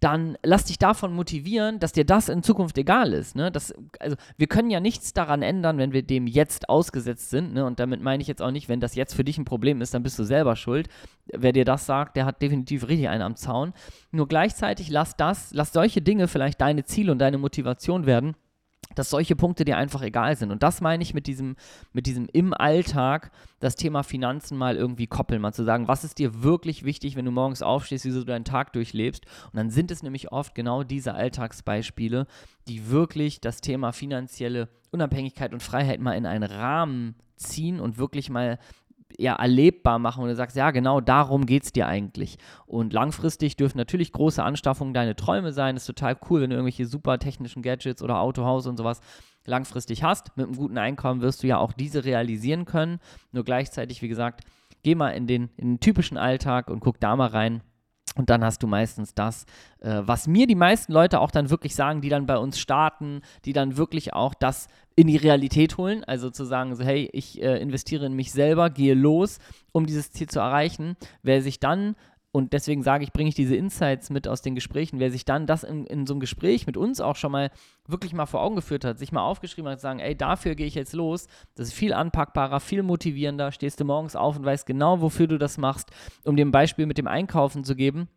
dann 0.00 0.36
lass 0.42 0.64
dich 0.64 0.78
davon 0.78 1.12
motivieren, 1.12 1.78
dass 1.78 1.92
dir 1.92 2.04
das 2.04 2.28
in 2.28 2.42
Zukunft 2.42 2.78
egal 2.78 3.12
ist. 3.12 3.36
Ne? 3.36 3.50
Das, 3.50 3.74
also 4.00 4.16
wir 4.36 4.46
können 4.46 4.70
ja 4.70 4.80
nichts 4.80 5.12
daran 5.12 5.42
ändern, 5.42 5.78
wenn 5.78 5.92
wir 5.92 6.02
dem 6.02 6.26
jetzt 6.26 6.68
ausgesetzt 6.68 7.30
sind. 7.30 7.54
Ne? 7.54 7.64
Und 7.64 7.80
damit 7.80 8.00
meine 8.00 8.22
ich 8.22 8.28
jetzt 8.28 8.42
auch 8.42 8.50
nicht, 8.50 8.68
wenn 8.68 8.80
das 8.80 8.94
jetzt 8.94 9.14
für 9.14 9.24
dich 9.24 9.38
ein 9.38 9.44
Problem 9.44 9.80
ist, 9.80 9.94
dann 9.94 10.02
bist 10.02 10.18
du 10.18 10.24
selber 10.24 10.56
schuld. 10.56 10.88
Wer 11.26 11.52
dir 11.52 11.64
das 11.64 11.86
sagt, 11.86 12.16
der 12.16 12.24
hat 12.24 12.40
definitiv 12.42 12.88
richtig 12.88 13.08
einen 13.08 13.22
am 13.22 13.36
Zaun. 13.36 13.72
Nur 14.10 14.28
gleichzeitig 14.28 14.88
lass 14.90 15.16
das, 15.16 15.50
lass 15.52 15.72
solche 15.72 16.02
Dinge 16.02 16.28
vielleicht 16.28 16.60
deine 16.60 16.84
Ziele 16.84 17.12
und 17.12 17.18
deine 17.18 17.38
Motivation 17.38 18.06
werden 18.06 18.34
dass 18.94 19.10
solche 19.10 19.36
Punkte 19.36 19.64
dir 19.64 19.76
einfach 19.76 20.02
egal 20.02 20.36
sind. 20.36 20.50
Und 20.50 20.62
das 20.62 20.80
meine 20.80 21.02
ich 21.02 21.14
mit 21.14 21.26
diesem, 21.26 21.56
mit 21.92 22.06
diesem 22.06 22.28
im 22.32 22.54
Alltag 22.54 23.30
das 23.60 23.74
Thema 23.74 24.02
Finanzen 24.02 24.56
mal 24.56 24.76
irgendwie 24.76 25.06
koppeln, 25.06 25.40
mal 25.40 25.52
zu 25.52 25.64
sagen, 25.64 25.88
was 25.88 26.04
ist 26.04 26.18
dir 26.18 26.42
wirklich 26.42 26.84
wichtig, 26.84 27.16
wenn 27.16 27.24
du 27.24 27.30
morgens 27.30 27.62
aufstehst, 27.62 28.04
wie 28.04 28.10
du 28.10 28.24
deinen 28.24 28.44
Tag 28.44 28.72
durchlebst. 28.72 29.24
Und 29.46 29.56
dann 29.56 29.70
sind 29.70 29.90
es 29.90 30.02
nämlich 30.02 30.32
oft 30.32 30.54
genau 30.54 30.82
diese 30.82 31.14
Alltagsbeispiele, 31.14 32.26
die 32.68 32.90
wirklich 32.90 33.40
das 33.40 33.60
Thema 33.60 33.92
finanzielle 33.92 34.68
Unabhängigkeit 34.90 35.52
und 35.52 35.62
Freiheit 35.62 36.00
mal 36.00 36.12
in 36.12 36.26
einen 36.26 36.44
Rahmen 36.44 37.14
ziehen 37.36 37.80
und 37.80 37.98
wirklich 37.98 38.30
mal 38.30 38.58
ja, 39.16 39.34
erlebbar 39.34 39.98
machen 39.98 40.22
und 40.22 40.28
du 40.28 40.36
sagst, 40.36 40.56
ja, 40.56 40.70
genau 40.70 41.00
darum 41.00 41.46
geht 41.46 41.64
es 41.64 41.72
dir 41.72 41.86
eigentlich. 41.86 42.38
Und 42.66 42.92
langfristig 42.92 43.56
dürfen 43.56 43.78
natürlich 43.78 44.12
große 44.12 44.42
Anschaffungen 44.42 44.94
deine 44.94 45.16
Träume 45.16 45.52
sein. 45.52 45.74
Das 45.74 45.82
ist 45.82 45.86
total 45.86 46.16
cool, 46.28 46.40
wenn 46.40 46.50
du 46.50 46.56
irgendwelche 46.56 46.86
super 46.86 47.18
technischen 47.18 47.62
Gadgets 47.62 48.02
oder 48.02 48.20
Autohaus 48.20 48.66
und 48.66 48.76
sowas 48.76 49.00
langfristig 49.44 50.02
hast. 50.02 50.36
Mit 50.36 50.46
einem 50.46 50.56
guten 50.56 50.78
Einkommen 50.78 51.20
wirst 51.20 51.42
du 51.42 51.46
ja 51.46 51.58
auch 51.58 51.72
diese 51.72 52.04
realisieren 52.04 52.64
können. 52.64 53.00
Nur 53.32 53.44
gleichzeitig, 53.44 54.02
wie 54.02 54.08
gesagt, 54.08 54.42
geh 54.82 54.94
mal 54.94 55.10
in 55.10 55.26
den, 55.26 55.50
in 55.56 55.74
den 55.74 55.80
typischen 55.80 56.18
Alltag 56.18 56.68
und 56.68 56.80
guck 56.80 57.00
da 57.00 57.16
mal 57.16 57.28
rein, 57.28 57.62
und 58.18 58.30
dann 58.30 58.42
hast 58.44 58.62
du 58.64 58.66
meistens 58.66 59.14
das, 59.14 59.44
äh, 59.80 60.02
was 60.02 60.26
mir 60.26 60.48
die 60.48 60.56
meisten 60.56 60.92
Leute 60.92 61.20
auch 61.20 61.30
dann 61.30 61.50
wirklich 61.50 61.76
sagen, 61.76 62.00
die 62.00 62.08
dann 62.08 62.26
bei 62.26 62.36
uns 62.36 62.58
starten, 62.58 63.22
die 63.44 63.52
dann 63.52 63.76
wirklich 63.76 64.12
auch 64.12 64.34
das 64.34 64.66
in 64.98 65.06
die 65.06 65.16
Realität 65.16 65.78
holen. 65.78 66.02
Also 66.02 66.28
zu 66.28 66.44
sagen, 66.44 66.74
so, 66.74 66.82
hey, 66.82 67.08
ich 67.12 67.40
äh, 67.40 67.62
investiere 67.62 68.06
in 68.06 68.14
mich 68.14 68.32
selber, 68.32 68.68
gehe 68.68 68.94
los, 68.94 69.38
um 69.70 69.86
dieses 69.86 70.10
Ziel 70.10 70.28
zu 70.28 70.40
erreichen. 70.40 70.96
Wer 71.22 71.40
sich 71.40 71.60
dann 71.60 71.94
und 72.32 72.52
deswegen 72.52 72.82
sage 72.82 73.04
ich, 73.04 73.12
bringe 73.12 73.28
ich 73.28 73.36
diese 73.36 73.54
Insights 73.54 74.10
mit 74.10 74.26
aus 74.26 74.42
den 74.42 74.56
Gesprächen. 74.56 74.98
Wer 74.98 75.12
sich 75.12 75.24
dann 75.24 75.46
das 75.46 75.62
in, 75.62 75.86
in, 75.86 76.04
so 76.04 76.14
einem 76.14 76.20
Gespräch 76.20 76.66
mit 76.66 76.76
uns 76.76 77.00
auch 77.00 77.14
schon 77.14 77.30
mal 77.30 77.52
wirklich 77.86 78.12
mal 78.12 78.26
vor 78.26 78.42
Augen 78.42 78.56
geführt 78.56 78.84
hat, 78.84 78.98
sich 78.98 79.12
mal 79.12 79.22
aufgeschrieben 79.22 79.70
hat, 79.70 79.80
sagen, 79.80 80.00
ey, 80.00 80.16
dafür 80.16 80.56
gehe 80.56 80.66
ich 80.66 80.74
jetzt 80.74 80.94
los, 80.94 81.28
das 81.54 81.68
ist 81.68 81.74
viel 81.74 81.92
anpackbarer, 81.92 82.58
viel 82.58 82.82
motivierender, 82.82 83.52
stehst 83.52 83.78
du 83.78 83.84
morgens 83.84 84.16
auf 84.16 84.36
und 84.36 84.44
weißt 84.44 84.66
genau, 84.66 85.00
wofür 85.00 85.28
du 85.28 85.38
das 85.38 85.58
machst, 85.58 85.90
um 86.24 86.36
ein 86.36 86.50
Beispiel 86.50 86.86
mit 86.86 86.98
dem 86.98 87.06
Einkaufen 87.06 87.62
zu 87.62 87.76
geben 87.76 88.08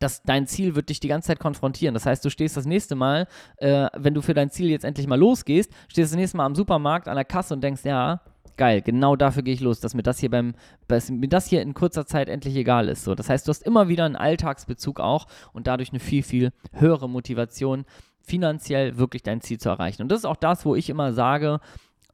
dass 0.00 0.22
dein 0.22 0.46
Ziel 0.46 0.74
wird 0.74 0.88
dich 0.88 1.00
die 1.00 1.08
ganze 1.08 1.28
Zeit 1.28 1.40
konfrontieren. 1.40 1.94
Das 1.94 2.06
heißt, 2.06 2.24
du 2.24 2.30
stehst 2.30 2.56
das 2.56 2.66
nächste 2.66 2.94
Mal, 2.94 3.26
äh, 3.58 3.88
wenn 3.96 4.14
du 4.14 4.22
für 4.22 4.34
dein 4.34 4.50
Ziel 4.50 4.70
jetzt 4.70 4.84
endlich 4.84 5.06
mal 5.06 5.18
losgehst, 5.18 5.70
stehst 5.88 6.12
das 6.12 6.18
nächste 6.18 6.36
Mal 6.36 6.46
am 6.46 6.54
Supermarkt 6.54 7.08
an 7.08 7.16
der 7.16 7.24
Kasse 7.24 7.54
und 7.54 7.62
denkst, 7.62 7.84
ja, 7.84 8.20
geil, 8.56 8.82
genau 8.82 9.16
dafür 9.16 9.42
gehe 9.42 9.54
ich 9.54 9.60
los, 9.60 9.80
dass 9.80 9.94
mir 9.94 10.02
das 10.02 10.18
hier 10.18 10.30
beim, 10.30 10.54
dass 10.88 11.10
mir 11.10 11.28
das 11.28 11.46
hier 11.46 11.62
in 11.62 11.74
kurzer 11.74 12.06
Zeit 12.06 12.28
endlich 12.28 12.56
egal 12.56 12.88
ist. 12.88 13.04
So, 13.04 13.14
das 13.14 13.28
heißt, 13.28 13.46
du 13.46 13.50
hast 13.50 13.62
immer 13.62 13.88
wieder 13.88 14.04
einen 14.04 14.16
Alltagsbezug 14.16 15.00
auch 15.00 15.26
und 15.52 15.66
dadurch 15.66 15.90
eine 15.90 16.00
viel, 16.00 16.22
viel 16.22 16.52
höhere 16.72 17.08
Motivation, 17.08 17.84
finanziell 18.20 18.98
wirklich 18.98 19.22
dein 19.22 19.40
Ziel 19.40 19.58
zu 19.58 19.68
erreichen. 19.68 20.02
Und 20.02 20.10
das 20.10 20.20
ist 20.20 20.24
auch 20.26 20.36
das, 20.36 20.64
wo 20.64 20.74
ich 20.76 20.90
immer 20.90 21.12
sage, 21.12 21.60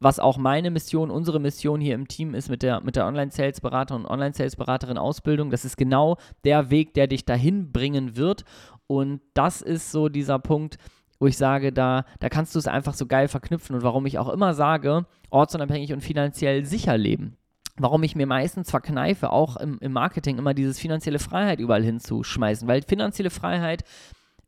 was 0.00 0.20
auch 0.20 0.38
meine 0.38 0.70
Mission, 0.70 1.10
unsere 1.10 1.40
Mission 1.40 1.80
hier 1.80 1.94
im 1.94 2.06
Team 2.08 2.34
ist 2.34 2.48
mit 2.48 2.62
der, 2.62 2.80
mit 2.80 2.96
der 2.96 3.06
Online-Sales-Berater 3.06 3.96
und 3.96 4.06
Online-Sales-Beraterin-Ausbildung. 4.06 5.50
Das 5.50 5.64
ist 5.64 5.76
genau 5.76 6.16
der 6.44 6.70
Weg, 6.70 6.94
der 6.94 7.06
dich 7.06 7.24
dahin 7.24 7.72
bringen 7.72 8.16
wird. 8.16 8.44
Und 8.86 9.20
das 9.34 9.60
ist 9.60 9.90
so 9.90 10.08
dieser 10.08 10.38
Punkt, 10.38 10.78
wo 11.18 11.26
ich 11.26 11.36
sage, 11.36 11.72
da, 11.72 12.04
da 12.20 12.28
kannst 12.28 12.54
du 12.54 12.58
es 12.58 12.68
einfach 12.68 12.94
so 12.94 13.06
geil 13.06 13.28
verknüpfen 13.28 13.74
und 13.74 13.82
warum 13.82 14.06
ich 14.06 14.18
auch 14.18 14.28
immer 14.28 14.54
sage, 14.54 15.06
ortsunabhängig 15.30 15.92
und 15.92 16.00
finanziell 16.00 16.64
sicher 16.64 16.96
leben. 16.96 17.36
Warum 17.76 18.02
ich 18.02 18.16
mir 18.16 18.26
meistens 18.26 18.70
verkneife, 18.70 19.30
auch 19.30 19.56
im, 19.56 19.78
im 19.80 19.92
Marketing 19.92 20.38
immer 20.38 20.54
dieses 20.54 20.78
finanzielle 20.78 21.18
Freiheit 21.18 21.60
überall 21.60 21.82
hinzuschmeißen, 21.82 22.66
weil 22.66 22.82
finanzielle 22.82 23.30
Freiheit 23.30 23.84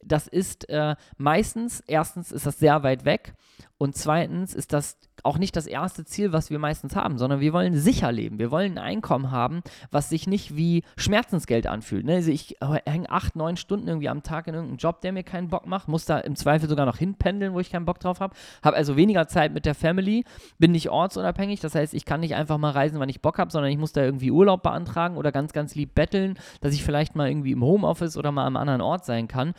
das 0.02 0.26
ist 0.26 0.68
äh, 0.68 0.96
meistens, 1.16 1.80
erstens 1.86 2.32
ist 2.32 2.46
das 2.46 2.58
sehr 2.58 2.82
weit 2.82 3.04
weg 3.04 3.34
und 3.78 3.96
zweitens 3.96 4.54
ist 4.54 4.72
das 4.72 4.98
auch 5.24 5.38
nicht 5.38 5.56
das 5.56 5.66
erste 5.66 6.04
Ziel, 6.04 6.32
was 6.32 6.50
wir 6.50 6.58
meistens 6.58 6.96
haben, 6.96 7.18
sondern 7.18 7.40
wir 7.40 7.52
wollen 7.52 7.74
sicher 7.74 8.12
leben. 8.12 8.38
Wir 8.38 8.50
wollen 8.50 8.72
ein 8.72 8.84
Einkommen 8.84 9.30
haben, 9.30 9.62
was 9.90 10.08
sich 10.08 10.26
nicht 10.26 10.56
wie 10.56 10.82
Schmerzensgeld 10.96 11.66
anfühlt. 11.66 12.04
Ne? 12.04 12.16
Also 12.16 12.30
ich 12.30 12.56
hänge 12.86 13.10
acht, 13.10 13.36
neun 13.36 13.56
Stunden 13.56 13.88
irgendwie 13.88 14.08
am 14.08 14.22
Tag 14.22 14.46
in 14.46 14.54
irgendeinem 14.54 14.78
Job, 14.78 15.00
der 15.00 15.12
mir 15.12 15.22
keinen 15.22 15.48
Bock 15.48 15.66
macht, 15.66 15.88
muss 15.88 16.04
da 16.04 16.18
im 16.18 16.36
Zweifel 16.36 16.68
sogar 16.68 16.86
noch 16.86 16.98
hinpendeln, 16.98 17.54
wo 17.54 17.60
ich 17.60 17.70
keinen 17.70 17.84
Bock 17.84 18.00
drauf 18.00 18.20
habe, 18.20 18.34
habe 18.62 18.76
also 18.76 18.96
weniger 18.96 19.28
Zeit 19.28 19.52
mit 19.52 19.64
der 19.64 19.74
Family, 19.74 20.24
bin 20.58 20.72
nicht 20.72 20.90
ortsunabhängig, 20.90 21.60
das 21.60 21.74
heißt, 21.74 21.94
ich 21.94 22.04
kann 22.04 22.20
nicht 22.20 22.34
einfach 22.34 22.58
mal 22.58 22.72
reisen, 22.72 23.00
wann 23.00 23.08
ich 23.08 23.22
Bock 23.22 23.38
habe, 23.38 23.50
sondern 23.50 23.70
ich 23.70 23.78
muss 23.78 23.92
da 23.92 24.02
irgendwie 24.02 24.30
Urlaub 24.30 24.62
beantragen 24.62 25.16
oder 25.16 25.32
ganz, 25.32 25.52
ganz 25.52 25.74
lieb 25.74 25.94
betteln, 25.94 26.38
dass 26.60 26.74
ich 26.74 26.84
vielleicht 26.84 27.16
mal 27.16 27.28
irgendwie 27.28 27.52
im 27.52 27.62
Homeoffice 27.62 28.16
oder 28.16 28.32
mal 28.32 28.46
am 28.46 28.56
anderen 28.56 28.80
Ort 28.80 29.04
sein 29.04 29.28
kann. 29.28 29.54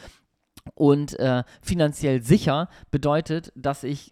Und 0.76 1.20
äh, 1.20 1.44
finanziell 1.62 2.22
sicher 2.22 2.70
bedeutet, 2.92 3.52
dass 3.56 3.84
ich 3.84 4.12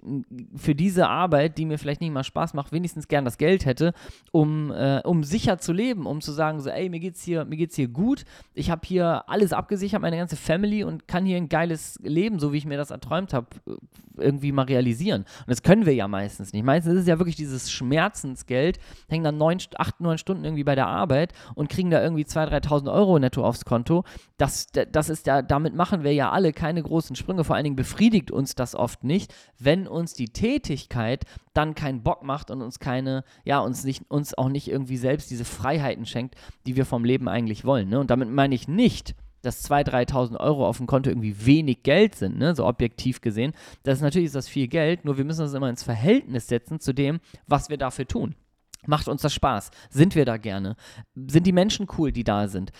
für 0.55 0.75
diese 0.75 1.07
Arbeit, 1.07 1.57
die 1.57 1.65
mir 1.65 1.77
vielleicht 1.77 2.01
nicht 2.01 2.11
mal 2.11 2.23
Spaß 2.23 2.53
macht, 2.53 2.71
wenigstens 2.71 3.07
gern 3.07 3.25
das 3.25 3.37
Geld 3.37 3.65
hätte, 3.65 3.93
um, 4.31 4.71
äh, 4.71 5.01
um 5.03 5.23
sicher 5.23 5.57
zu 5.57 5.73
leben, 5.73 6.05
um 6.05 6.21
zu 6.21 6.31
sagen, 6.31 6.59
so, 6.59 6.69
ey, 6.69 6.89
mir 6.89 6.99
geht's 6.99 7.23
hier, 7.23 7.45
mir 7.45 7.57
geht's 7.57 7.75
hier 7.75 7.87
gut, 7.87 8.23
ich 8.53 8.71
habe 8.71 8.81
hier 8.85 9.29
alles 9.29 9.53
abgesichert, 9.53 10.01
meine 10.01 10.17
ganze 10.17 10.35
Family 10.35 10.83
und 10.83 11.07
kann 11.07 11.25
hier 11.25 11.37
ein 11.37 11.49
geiles 11.49 11.99
Leben, 12.03 12.39
so 12.39 12.53
wie 12.53 12.57
ich 12.57 12.65
mir 12.65 12.77
das 12.77 12.91
erträumt 12.91 13.33
habe, 13.33 13.47
irgendwie 14.17 14.51
mal 14.51 14.63
realisieren. 14.63 15.21
Und 15.21 15.49
das 15.49 15.63
können 15.63 15.85
wir 15.85 15.93
ja 15.93 16.07
meistens 16.07 16.53
nicht. 16.53 16.63
Meistens 16.63 16.93
ist 16.93 17.01
es 17.01 17.07
ja 17.07 17.19
wirklich 17.19 17.35
dieses 17.35 17.71
Schmerzensgeld, 17.71 18.79
hängen 19.07 19.23
dann 19.23 19.37
neun, 19.37 19.59
acht, 19.77 19.99
neun 20.01 20.17
Stunden 20.17 20.43
irgendwie 20.43 20.63
bei 20.63 20.75
der 20.75 20.87
Arbeit 20.87 21.33
und 21.55 21.69
kriegen 21.69 21.89
da 21.89 22.01
irgendwie 22.01 22.23
2.000, 22.23 22.65
3.000 22.65 22.93
Euro 22.93 23.19
netto 23.19 23.43
aufs 23.43 23.65
Konto. 23.65 24.03
Das, 24.37 24.67
das 24.67 25.09
ist 25.09 25.27
ja, 25.27 25.41
damit 25.41 25.75
machen 25.75 26.03
wir 26.03 26.13
ja 26.13 26.31
alle 26.31 26.38
keine 26.53 26.81
großen 26.81 27.15
Sprünge. 27.15 27.43
Vor 27.43 27.55
allen 27.55 27.63
Dingen 27.63 27.75
befriedigt 27.75 28.31
uns 28.31 28.55
das 28.55 28.75
oft 28.75 29.03
nicht, 29.03 29.33
wenn 29.57 29.87
uns 29.87 30.13
die 30.13 30.29
Tätigkeit 30.29 31.25
dann 31.53 31.75
keinen 31.75 32.03
Bock 32.03 32.23
macht 32.23 32.51
und 32.51 32.61
uns 32.61 32.79
keine, 32.79 33.23
ja, 33.43 33.59
uns 33.59 33.83
nicht, 33.83 34.09
uns 34.09 34.37
auch 34.37 34.49
nicht 34.49 34.67
irgendwie 34.67 34.97
selbst 34.97 35.29
diese 35.29 35.45
Freiheiten 35.45 36.05
schenkt, 36.05 36.35
die 36.65 36.75
wir 36.75 36.85
vom 36.85 37.05
Leben 37.05 37.27
eigentlich 37.27 37.65
wollen. 37.65 37.89
Ne? 37.89 37.99
Und 37.99 38.09
damit 38.09 38.29
meine 38.29 38.55
ich 38.55 38.67
nicht, 38.67 39.15
dass 39.41 39.69
2.000, 39.69 40.11
3.000 40.11 40.39
Euro 40.39 40.67
auf 40.67 40.77
dem 40.77 40.87
Konto 40.87 41.09
irgendwie 41.09 41.45
wenig 41.45 41.83
Geld 41.83 42.15
sind, 42.15 42.37
ne? 42.37 42.55
so 42.55 42.65
objektiv 42.65 43.21
gesehen. 43.21 43.53
Das 43.83 43.99
ist 43.99 44.01
natürlich 44.01 44.27
ist 44.27 44.35
das 44.35 44.47
viel 44.47 44.67
Geld, 44.67 45.05
nur 45.05 45.17
wir 45.17 45.25
müssen 45.25 45.41
das 45.41 45.53
immer 45.53 45.69
ins 45.69 45.83
Verhältnis 45.83 46.47
setzen 46.47 46.79
zu 46.79 46.93
dem, 46.93 47.19
was 47.47 47.69
wir 47.69 47.77
dafür 47.77 48.07
tun. 48.07 48.35
Macht 48.85 49.07
uns 49.07 49.21
das 49.21 49.33
Spaß? 49.33 49.71
Sind 49.89 50.15
wir 50.15 50.25
da 50.25 50.37
gerne? 50.37 50.75
Sind 51.15 51.45
die 51.45 51.51
Menschen 51.51 51.87
cool, 51.97 52.11
die 52.11 52.23
da 52.23 52.47
sind? 52.47 52.71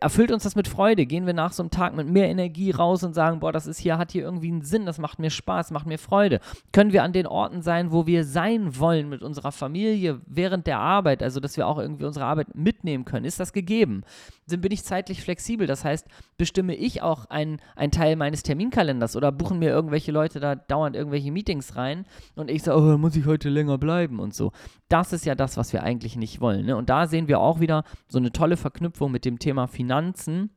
Erfüllt 0.00 0.32
uns 0.32 0.42
das 0.42 0.56
mit 0.56 0.68
Freude? 0.68 1.06
Gehen 1.06 1.26
wir 1.26 1.34
nach 1.34 1.52
so 1.52 1.62
einem 1.62 1.70
Tag 1.70 1.94
mit 1.94 2.08
mehr 2.08 2.28
Energie 2.28 2.70
raus 2.70 3.04
und 3.04 3.14
sagen, 3.14 3.40
boah, 3.40 3.52
das 3.52 3.66
ist 3.66 3.78
hier, 3.78 3.98
hat 3.98 4.12
hier 4.12 4.22
irgendwie 4.22 4.48
einen 4.48 4.62
Sinn, 4.62 4.86
das 4.86 4.98
macht 4.98 5.18
mir 5.18 5.30
Spaß, 5.30 5.70
macht 5.70 5.86
mir 5.86 5.98
Freude? 5.98 6.40
Können 6.72 6.92
wir 6.92 7.02
an 7.02 7.12
den 7.12 7.26
Orten 7.26 7.62
sein, 7.62 7.92
wo 7.92 8.06
wir 8.06 8.24
sein 8.24 8.78
wollen 8.78 9.08
mit 9.08 9.22
unserer 9.22 9.52
Familie 9.52 10.20
während 10.26 10.66
der 10.66 10.78
Arbeit, 10.78 11.22
also 11.22 11.40
dass 11.40 11.56
wir 11.56 11.66
auch 11.66 11.78
irgendwie 11.78 12.04
unsere 12.04 12.24
Arbeit 12.24 12.54
mitnehmen 12.54 13.04
können? 13.04 13.24
Ist 13.24 13.40
das 13.40 13.52
gegeben? 13.52 14.02
Dann 14.48 14.60
bin 14.60 14.72
ich 14.72 14.84
zeitlich 14.84 15.22
flexibel, 15.22 15.66
das 15.66 15.84
heißt, 15.84 16.06
bestimme 16.36 16.74
ich 16.74 17.00
auch 17.00 17.26
einen 17.26 17.60
Teil 17.92 18.16
meines 18.16 18.42
Terminkalenders 18.42 19.16
oder 19.16 19.30
buchen 19.30 19.58
mir 19.58 19.70
irgendwelche 19.70 20.12
Leute 20.12 20.40
da 20.40 20.56
dauernd 20.56 20.96
irgendwelche 20.96 21.30
Meetings 21.30 21.76
rein 21.76 22.04
und 22.34 22.50
ich 22.50 22.64
sage, 22.64 22.78
oh, 22.78 22.98
muss 22.98 23.16
ich 23.16 23.26
heute 23.26 23.48
länger 23.48 23.78
bleiben 23.78 24.18
und 24.18 24.34
so. 24.34 24.52
Das 24.92 25.14
ist 25.14 25.24
ja 25.24 25.34
das, 25.34 25.56
was 25.56 25.72
wir 25.72 25.82
eigentlich 25.82 26.16
nicht 26.16 26.42
wollen. 26.42 26.66
Ne? 26.66 26.76
Und 26.76 26.90
da 26.90 27.06
sehen 27.06 27.26
wir 27.26 27.40
auch 27.40 27.60
wieder 27.60 27.82
so 28.08 28.18
eine 28.18 28.30
tolle 28.30 28.58
Verknüpfung 28.58 29.10
mit 29.10 29.24
dem 29.24 29.38
Thema 29.38 29.66
Finanzen. 29.66 30.50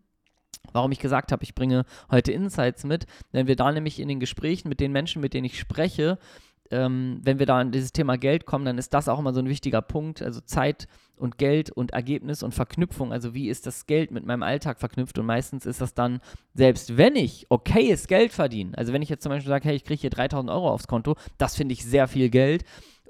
Warum 0.74 0.92
ich 0.92 1.00
gesagt 1.00 1.32
habe, 1.32 1.44
ich 1.44 1.56
bringe 1.56 1.86
heute 2.12 2.34
Insights 2.34 2.84
mit, 2.84 3.06
wenn 3.32 3.48
wir 3.48 3.56
da 3.56 3.72
nämlich 3.72 3.98
in 3.98 4.10
den 4.10 4.20
Gesprächen 4.20 4.68
mit 4.68 4.82
den 4.82 4.92
Menschen, 4.92 5.22
mit 5.22 5.34
denen 5.34 5.46
ich 5.46 5.58
spreche, 5.58 6.18
ähm, 6.70 7.20
wenn 7.22 7.40
wir 7.40 7.46
da 7.46 7.60
an 7.60 7.72
dieses 7.72 7.94
Thema 7.94 8.18
Geld 8.18 8.46
kommen, 8.46 8.66
dann 8.66 8.78
ist 8.78 8.94
das 8.94 9.08
auch 9.08 9.20
immer 9.20 9.34
so 9.34 9.40
ein 9.40 9.48
wichtiger 9.48 9.82
Punkt. 9.82 10.22
Also 10.22 10.42
Zeit 10.42 10.88
und 11.16 11.38
Geld 11.38 11.70
und 11.70 11.92
Ergebnis 11.92 12.44
und 12.44 12.54
Verknüpfung. 12.54 13.14
Also 13.14 13.34
wie 13.34 13.48
ist 13.48 13.66
das 13.66 13.86
Geld 13.86 14.12
mit 14.12 14.26
meinem 14.26 14.44
Alltag 14.44 14.80
verknüpft? 14.80 15.18
Und 15.18 15.28
meistens 15.28 15.66
ist 15.66 15.80
das 15.80 15.94
dann, 15.94 16.20
selbst 16.54 16.98
wenn 16.98 17.16
ich 17.16 17.46
okayes 17.50 18.08
Geld 18.08 18.34
verdiene, 18.34 18.78
also 18.78 18.92
wenn 18.92 19.02
ich 19.02 19.08
jetzt 19.08 19.24
zum 19.24 19.30
Beispiel 19.30 19.50
sage, 19.50 19.70
hey, 19.70 19.76
ich 19.78 19.86
kriege 19.86 20.02
hier 20.02 20.10
3000 20.10 20.52
Euro 20.52 20.70
aufs 20.70 20.88
Konto, 20.88 21.16
das 21.38 21.56
finde 21.56 21.72
ich 21.72 21.86
sehr 21.86 22.10
viel 22.10 22.30
Geld. 22.30 22.66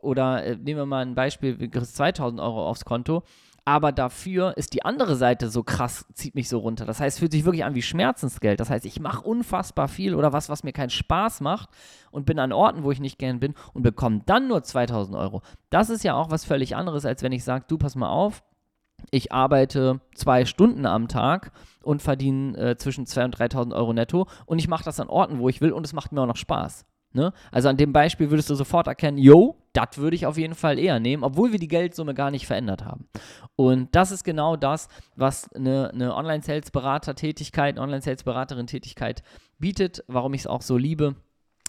Oder 0.06 0.44
äh, 0.44 0.56
nehmen 0.56 0.80
wir 0.80 0.86
mal 0.86 1.06
ein 1.06 1.15
Beispiel, 1.15 1.58
du 1.58 1.68
kriegst 1.70 1.96
2000 1.96 2.39
Euro 2.39 2.68
aufs 2.68 2.86
Konto 2.86 3.24
aber 3.68 3.91
dafür 3.91 4.56
ist 4.58 4.74
die 4.74 4.86
andere 4.86 5.15
Seite 5.15 5.50
so 5.50 5.63
krass, 5.63 6.06
zieht 6.13 6.36
mich 6.36 6.48
so 6.50 6.60
runter. 6.60 6.86
Das 6.86 7.00
heißt, 7.00 7.15
es 7.15 7.20
fühlt 7.20 7.32
sich 7.32 7.46
wirklich 7.46 7.65
an 7.65 7.74
wie 7.74 7.82
Schmerzensgeld. 7.82 8.60
Das 8.60 8.70
heißt, 8.70 8.86
ich 8.86 9.00
mache 9.00 9.26
unfassbar 9.26 9.88
viel 9.88 10.13
oder 10.13 10.32
was, 10.32 10.50
was 10.50 10.63
mir 10.63 10.72
keinen 10.72 10.91
Spaß 10.91 11.41
macht 11.41 11.70
und 12.12 12.28
bin 12.28 12.38
an 12.38 12.54
Orten, 12.54 12.84
wo 12.84 12.91
ich 12.91 13.00
nicht 13.00 13.18
gern 13.18 13.39
bin 13.39 13.56
und 13.74 13.82
bekomme 13.82 14.22
dann 14.28 14.48
nur 14.48 14.62
2000 14.62 15.18
Euro. 15.18 15.41
Das 15.72 15.89
ist 15.89 16.04
ja 16.04 16.13
auch 16.13 16.30
was 16.30 16.46
völlig 16.46 16.76
anderes, 16.76 17.06
als 17.08 17.24
wenn 17.24 17.32
ich 17.32 17.44
sage, 17.44 17.65
du 17.68 17.80
pass 17.80 17.96
mal 17.96 18.10
auf, 18.10 18.44
ich 19.10 19.32
arbeite 19.32 20.00
zwei 20.13 20.46
Stunden 20.46 20.86
am 20.86 21.08
Tag 21.08 21.52
und 21.82 22.04
verdiene 22.04 22.58
äh, 22.58 22.78
zwischen 22.78 23.06
2.000 23.06 23.26
und 23.26 23.36
3.000 23.36 23.76
Euro 23.76 23.94
netto 23.94 24.28
und 24.46 24.60
ich 24.60 24.68
mache 24.68 24.84
das 24.84 25.00
an 25.00 25.10
Orten, 25.10 25.39
wo 25.39 25.50
ich 25.50 25.60
will 25.60 25.72
und 25.72 25.86
es 25.86 25.94
macht 25.94 26.12
mir 26.12 26.22
auch 26.22 26.28
noch 26.28 26.38
Spaß. 26.38 26.86
Ne? 27.15 27.32
Also 27.49 27.69
an 27.69 27.78
dem 27.78 27.93
Beispiel 27.93 28.30
würdest 28.30 28.49
du 28.49 28.56
sofort 28.56 28.88
erkennen, 28.88 29.17
yo, 29.17 29.56
das 29.71 29.97
würde 29.97 30.17
ich 30.17 30.25
auf 30.25 30.38
jeden 30.38 30.54
Fall 30.54 30.78
eher 30.78 30.99
nehmen, 30.99 31.23
obwohl 31.23 31.54
wir 31.54 31.60
die 31.60 31.69
Geldsumme 31.69 32.13
gar 32.13 32.30
nicht 32.30 32.45
verändert 32.45 32.84
haben. 32.84 33.08
Und 33.56 33.95
das 33.95 34.12
ist 34.12 34.25
genau 34.25 34.58
das, 34.58 34.89
was 35.15 35.51
eine, 35.54 35.91
eine 35.93 36.13
Online-Sales-Berater-Tätigkeit, 36.13 37.80
Online-Sales-Beraterin-Tätigkeit 37.80 39.23
bietet, 39.60 40.04
warum 40.08 40.34
ich 40.34 40.41
es 40.41 40.47
auch 40.47 40.62
so 40.62 40.78
liebe 40.78 41.15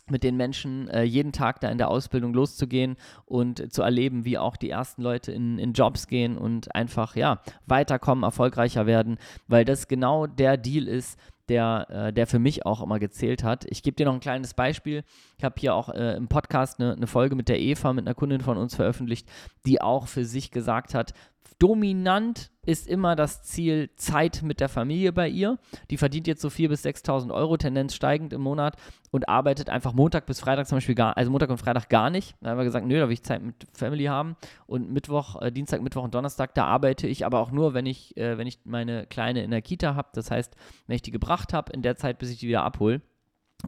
mit 0.08 0.24
den 0.24 0.36
Menschen 0.36 0.88
äh, 0.88 1.02
jeden 1.02 1.32
Tag 1.32 1.60
da 1.60 1.68
in 1.68 1.78
der 1.78 1.90
Ausbildung 1.90 2.34
loszugehen 2.34 2.96
und 3.24 3.72
zu 3.72 3.82
erleben, 3.82 4.24
wie 4.24 4.38
auch 4.38 4.56
die 4.56 4.70
ersten 4.70 5.02
Leute 5.02 5.30
in, 5.30 5.58
in 5.58 5.72
Jobs 5.72 6.08
gehen 6.08 6.36
und 6.36 6.74
einfach, 6.74 7.14
ja, 7.14 7.40
weiterkommen, 7.66 8.24
erfolgreicher 8.24 8.86
werden, 8.86 9.18
weil 9.46 9.64
das 9.64 9.86
genau 9.86 10.26
der 10.26 10.56
Deal 10.56 10.88
ist, 10.88 11.18
der, 11.48 11.86
äh, 11.90 12.12
der 12.12 12.26
für 12.26 12.38
mich 12.38 12.66
auch 12.66 12.82
immer 12.82 12.98
gezählt 12.98 13.44
hat. 13.44 13.64
Ich 13.68 13.82
gebe 13.82 13.96
dir 13.96 14.06
noch 14.06 14.14
ein 14.14 14.20
kleines 14.20 14.54
Beispiel. 14.54 15.04
Ich 15.38 15.44
habe 15.44 15.54
hier 15.58 15.74
auch 15.74 15.88
äh, 15.88 16.16
im 16.16 16.28
Podcast 16.28 16.80
eine, 16.80 16.94
eine 16.94 17.06
Folge 17.06 17.36
mit 17.36 17.48
der 17.48 17.60
Eva, 17.60 17.92
mit 17.92 18.06
einer 18.06 18.14
Kundin 18.14 18.40
von 18.40 18.56
uns 18.56 18.74
veröffentlicht, 18.74 19.28
die 19.66 19.80
auch 19.80 20.08
für 20.08 20.24
sich 20.24 20.50
gesagt 20.50 20.94
hat, 20.94 21.14
dominant 21.58 22.50
ist 22.66 22.88
immer 22.88 23.16
das 23.16 23.42
Ziel 23.42 23.90
Zeit 23.96 24.42
mit 24.42 24.60
der 24.60 24.68
Familie 24.68 25.12
bei 25.12 25.28
ihr. 25.28 25.58
Die 25.90 25.96
verdient 25.96 26.26
jetzt 26.26 26.42
so 26.42 26.48
4.000 26.48 26.68
bis 26.68 26.84
6.000 26.84 27.32
Euro, 27.32 27.56
Tendenz 27.56 27.94
steigend 27.94 28.32
im 28.32 28.42
Monat 28.42 28.76
und 29.10 29.28
arbeitet 29.28 29.70
einfach 29.70 29.92
Montag 29.92 30.26
bis 30.26 30.40
Freitag 30.40 30.66
zum 30.66 30.76
Beispiel 30.76 30.94
gar, 30.94 31.16
also 31.16 31.30
Montag 31.30 31.50
und 31.50 31.58
Freitag 31.58 31.88
gar 31.88 32.10
nicht. 32.10 32.34
Da 32.40 32.50
haben 32.50 32.58
wir 32.58 32.64
gesagt, 32.64 32.86
nö, 32.86 32.98
da 32.98 33.06
will 33.06 33.14
ich 33.14 33.22
Zeit 33.22 33.42
mit 33.42 33.66
Family 33.72 34.04
haben. 34.04 34.36
Und 34.66 34.90
Mittwoch, 34.90 35.40
äh, 35.40 35.52
Dienstag, 35.52 35.80
Mittwoch 35.80 36.04
und 36.04 36.14
Donnerstag, 36.14 36.54
da 36.54 36.66
arbeite 36.66 37.06
ich 37.06 37.24
aber 37.24 37.38
auch 37.38 37.52
nur, 37.52 37.72
wenn 37.72 37.86
ich, 37.86 38.16
äh, 38.16 38.36
wenn 38.36 38.46
ich 38.46 38.58
meine 38.64 39.06
Kleine 39.06 39.42
in 39.44 39.50
der 39.52 39.62
Kita 39.62 39.94
habe. 39.94 40.08
Das 40.12 40.30
heißt, 40.30 40.56
wenn 40.86 40.96
ich 40.96 41.02
die 41.02 41.12
gebracht 41.12 41.54
habe, 41.54 41.72
in 41.72 41.82
der 41.82 41.96
Zeit, 41.96 42.18
bis 42.18 42.30
ich 42.30 42.38
die 42.38 42.48
wieder 42.48 42.64
abhole. 42.64 43.00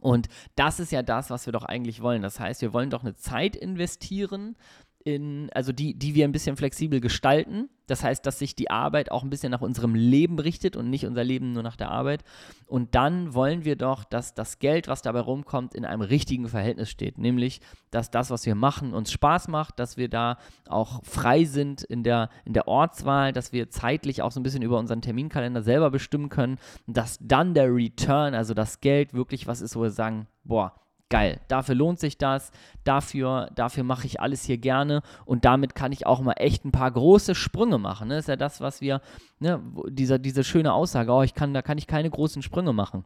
Und 0.01 0.27
das 0.55 0.79
ist 0.79 0.91
ja 0.91 1.01
das, 1.01 1.29
was 1.29 1.45
wir 1.45 1.53
doch 1.53 1.63
eigentlich 1.63 2.01
wollen. 2.01 2.21
Das 2.21 2.39
heißt, 2.39 2.61
wir 2.61 2.73
wollen 2.73 2.89
doch 2.89 3.01
eine 3.03 3.15
Zeit 3.15 3.55
investieren, 3.55 4.55
in, 5.03 5.49
also 5.53 5.71
die, 5.71 5.97
die 5.97 6.15
wir 6.15 6.25
ein 6.25 6.31
bisschen 6.31 6.57
flexibel 6.57 6.99
gestalten. 6.99 7.69
Das 7.89 8.03
heißt, 8.03 8.25
dass 8.25 8.39
sich 8.39 8.55
die 8.55 8.69
Arbeit 8.69 9.11
auch 9.11 9.23
ein 9.23 9.29
bisschen 9.29 9.51
nach 9.51 9.61
unserem 9.61 9.95
Leben 9.95 10.39
richtet 10.39 10.75
und 10.75 10.89
nicht 10.89 11.05
unser 11.05 11.23
Leben 11.23 11.53
nur 11.53 11.63
nach 11.63 11.75
der 11.75 11.89
Arbeit. 11.89 12.23
Und 12.67 12.95
dann 12.95 13.33
wollen 13.33 13.65
wir 13.65 13.75
doch, 13.75 14.03
dass 14.03 14.33
das 14.33 14.59
Geld, 14.59 14.87
was 14.87 15.01
dabei 15.01 15.21
rumkommt, 15.21 15.73
in 15.73 15.85
einem 15.85 16.01
richtigen 16.01 16.47
Verhältnis 16.47 16.89
steht. 16.89 17.17
Nämlich, 17.17 17.61
dass 17.91 18.11
das, 18.11 18.29
was 18.29 18.45
wir 18.45 18.55
machen, 18.55 18.93
uns 18.93 19.11
Spaß 19.11 19.47
macht, 19.47 19.79
dass 19.79 19.97
wir 19.97 20.09
da 20.09 20.37
auch 20.67 21.03
frei 21.03 21.45
sind 21.45 21.81
in 21.81 22.03
der, 22.03 22.29
in 22.45 22.53
der 22.53 22.67
Ortswahl, 22.67 23.33
dass 23.33 23.51
wir 23.51 23.69
zeitlich 23.69 24.21
auch 24.21 24.31
so 24.31 24.39
ein 24.39 24.43
bisschen 24.43 24.61
über 24.61 24.77
unseren 24.77 25.01
Terminkalender 25.01 25.63
selber 25.63 25.89
bestimmen 25.89 26.29
können, 26.29 26.59
dass 26.87 27.17
dann 27.21 27.53
der 27.53 27.73
Return, 27.73 28.35
also 28.35 28.53
das 28.53 28.81
Geld, 28.81 29.13
wirklich 29.13 29.47
was 29.47 29.61
ist, 29.61 29.75
wo 29.75 29.81
wir 29.81 29.91
sagen, 29.91 30.27
boah, 30.43 30.73
geil, 31.09 31.39
dafür 31.47 31.75
lohnt 31.75 31.99
sich 31.99 32.17
das, 32.17 32.51
dafür, 32.83 33.49
dafür 33.55 33.83
mache 33.83 34.05
ich 34.05 34.21
alles 34.21 34.43
hier 34.43 34.57
gerne 34.57 35.01
und 35.25 35.45
damit 35.45 35.75
kann 35.75 35.91
ich 35.91 36.05
auch 36.05 36.21
mal 36.21 36.33
echt 36.33 36.65
ein 36.65 36.71
paar 36.71 36.91
große 36.91 37.35
Sprünge 37.35 37.77
machen. 37.77 38.07
Ne? 38.07 38.15
Das 38.15 38.25
ist 38.25 38.29
ja 38.29 38.35
das, 38.35 38.61
was 38.61 38.81
wir, 38.81 39.01
ne, 39.39 39.61
dieser, 39.89 40.19
diese 40.19 40.43
schöne 40.43 40.73
Aussage, 40.73 41.11
oh, 41.11 41.23
ich 41.23 41.33
kann, 41.33 41.53
da 41.53 41.61
kann 41.61 41.77
ich 41.77 41.87
keine 41.87 42.09
großen 42.09 42.41
Sprünge 42.41 42.73
machen. 42.73 43.05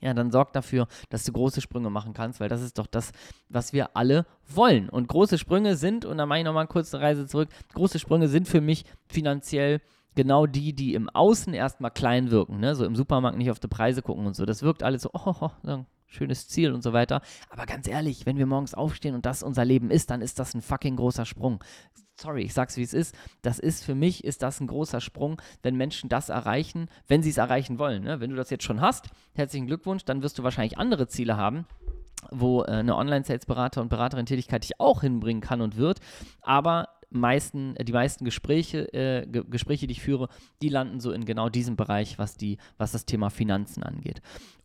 Ja, 0.00 0.12
dann 0.12 0.30
sorg 0.30 0.52
dafür, 0.52 0.86
dass 1.08 1.24
du 1.24 1.32
große 1.32 1.62
Sprünge 1.62 1.88
machen 1.88 2.12
kannst, 2.12 2.38
weil 2.38 2.50
das 2.50 2.60
ist 2.60 2.78
doch 2.78 2.86
das, 2.86 3.12
was 3.48 3.72
wir 3.72 3.96
alle 3.96 4.26
wollen. 4.46 4.90
Und 4.90 5.08
große 5.08 5.38
Sprünge 5.38 5.76
sind, 5.76 6.04
und 6.04 6.18
da 6.18 6.26
mache 6.26 6.40
ich 6.40 6.44
nochmal 6.44 6.62
eine 6.62 6.68
kurze 6.68 7.00
Reise 7.00 7.26
zurück, 7.26 7.48
große 7.72 7.98
Sprünge 7.98 8.28
sind 8.28 8.46
für 8.46 8.60
mich 8.60 8.84
finanziell 9.06 9.80
genau 10.14 10.46
die, 10.46 10.72
die 10.72 10.94
im 10.94 11.08
Außen 11.08 11.54
erstmal 11.54 11.90
klein 11.90 12.30
wirken, 12.30 12.60
ne? 12.60 12.74
so 12.74 12.84
im 12.84 12.96
Supermarkt 12.96 13.38
nicht 13.38 13.50
auf 13.50 13.60
die 13.60 13.68
Preise 13.68 14.02
gucken 14.02 14.26
und 14.26 14.34
so. 14.36 14.44
Das 14.44 14.62
wirkt 14.62 14.82
alles 14.82 15.02
so, 15.02 15.10
oh, 15.12 15.34
oh, 15.40 15.50
oh 15.66 15.84
schönes 16.14 16.48
Ziel 16.48 16.72
und 16.72 16.82
so 16.82 16.92
weiter. 16.92 17.20
Aber 17.50 17.66
ganz 17.66 17.88
ehrlich, 17.88 18.24
wenn 18.24 18.38
wir 18.38 18.46
morgens 18.46 18.74
aufstehen 18.74 19.14
und 19.14 19.26
das 19.26 19.42
unser 19.42 19.64
Leben 19.64 19.90
ist, 19.90 20.10
dann 20.10 20.22
ist 20.22 20.38
das 20.38 20.54
ein 20.54 20.62
fucking 20.62 20.96
großer 20.96 21.26
Sprung. 21.26 21.62
Sorry, 22.16 22.42
ich 22.42 22.54
sag's 22.54 22.76
wie 22.76 22.82
es 22.82 22.94
ist. 22.94 23.14
Das 23.42 23.58
ist 23.58 23.84
für 23.84 23.96
mich 23.96 24.22
ist 24.22 24.42
das 24.42 24.60
ein 24.60 24.68
großer 24.68 25.00
Sprung, 25.00 25.42
wenn 25.62 25.76
Menschen 25.76 26.08
das 26.08 26.28
erreichen, 26.28 26.88
wenn 27.08 27.22
sie 27.22 27.30
es 27.30 27.38
erreichen 27.38 27.78
wollen. 27.78 28.04
Ne? 28.04 28.20
Wenn 28.20 28.30
du 28.30 28.36
das 28.36 28.50
jetzt 28.50 28.64
schon 28.64 28.80
hast, 28.80 29.08
herzlichen 29.34 29.66
Glückwunsch, 29.66 30.04
dann 30.04 30.22
wirst 30.22 30.38
du 30.38 30.44
wahrscheinlich 30.44 30.78
andere 30.78 31.08
Ziele 31.08 31.36
haben 31.36 31.66
wo 32.30 32.62
äh, 32.62 32.68
eine 32.68 32.96
Online-Sales-Berater 32.96 33.82
und 33.82 33.90
Beraterin-Tätigkeit 33.90 34.62
dich 34.64 34.80
auch 34.80 35.02
hinbringen 35.02 35.42
kann 35.42 35.60
und 35.60 35.76
wird. 35.76 36.00
Aber 36.40 36.88
meisten, 37.14 37.74
die 37.74 37.92
meisten 37.92 38.24
Gespräche, 38.24 38.92
äh, 38.92 39.26
Gespräche, 39.26 39.86
die 39.86 39.92
ich 39.92 40.02
führe, 40.02 40.28
die 40.62 40.68
landen 40.68 41.00
so 41.00 41.12
in 41.12 41.24
genau 41.24 41.48
diesem 41.48 41.76
Bereich, 41.76 42.18
was, 42.18 42.36
die, 42.36 42.58
was 42.76 42.92
das 42.92 43.06
Thema 43.06 43.30
Finanzen 43.30 43.82
angeht. 43.82 44.20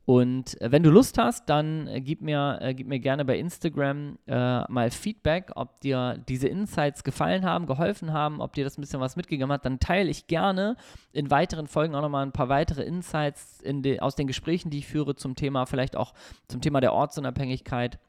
Und 0.10 0.60
äh, 0.60 0.72
wenn 0.72 0.82
du 0.82 0.90
Lust 0.90 1.20
hast, 1.20 1.50
dann 1.50 1.86
äh, 1.86 2.02
gib, 2.02 2.22
mir, 2.22 2.58
äh, 2.62 2.74
gib 2.74 2.88
mir 2.88 3.00
gerne 3.00 3.26
bei 3.26 3.38
Instagram 3.38 4.18
äh, 4.26 4.62
mal 4.68 4.90
Feedback, 4.90 5.52
ob 5.54 5.82
dir 5.82 6.18
diese 6.28 6.48
Insights 6.48 7.04
gefallen 7.04 7.46
haben, 7.46 7.68
geholfen 7.68 8.12
haben, 8.12 8.42
ob 8.42 8.54
dir 8.54 8.64
das 8.64 8.80
ein 8.80 8.82
bisschen 8.82 9.02
was 9.02 9.16
mitgegeben 9.16 9.52
hat. 9.52 9.66
Dann 9.66 9.80
teile 9.80 10.10
ich 10.10 10.26
gerne 10.26 10.78
in 11.12 11.30
weiteren 11.30 11.68
Folgen 11.68 11.94
auch 11.94 12.02
nochmal 12.02 12.26
ein 12.26 12.32
paar 12.32 12.50
weitere 12.50 12.82
Insights 12.82 13.60
de, 13.64 14.00
aus 14.00 14.16
den 14.16 14.26
Gesprächen, 14.26 14.72
die 14.72 14.80
ich 14.80 14.88
führe 14.88 15.14
zum 15.16 15.36
Thema, 15.36 15.68
vielleicht 15.68 15.96
auch 15.96 16.16
zum 16.48 16.60
Thema 16.60 16.82
der 16.82 16.94
Ortsunabhängigkeit 16.94 18.00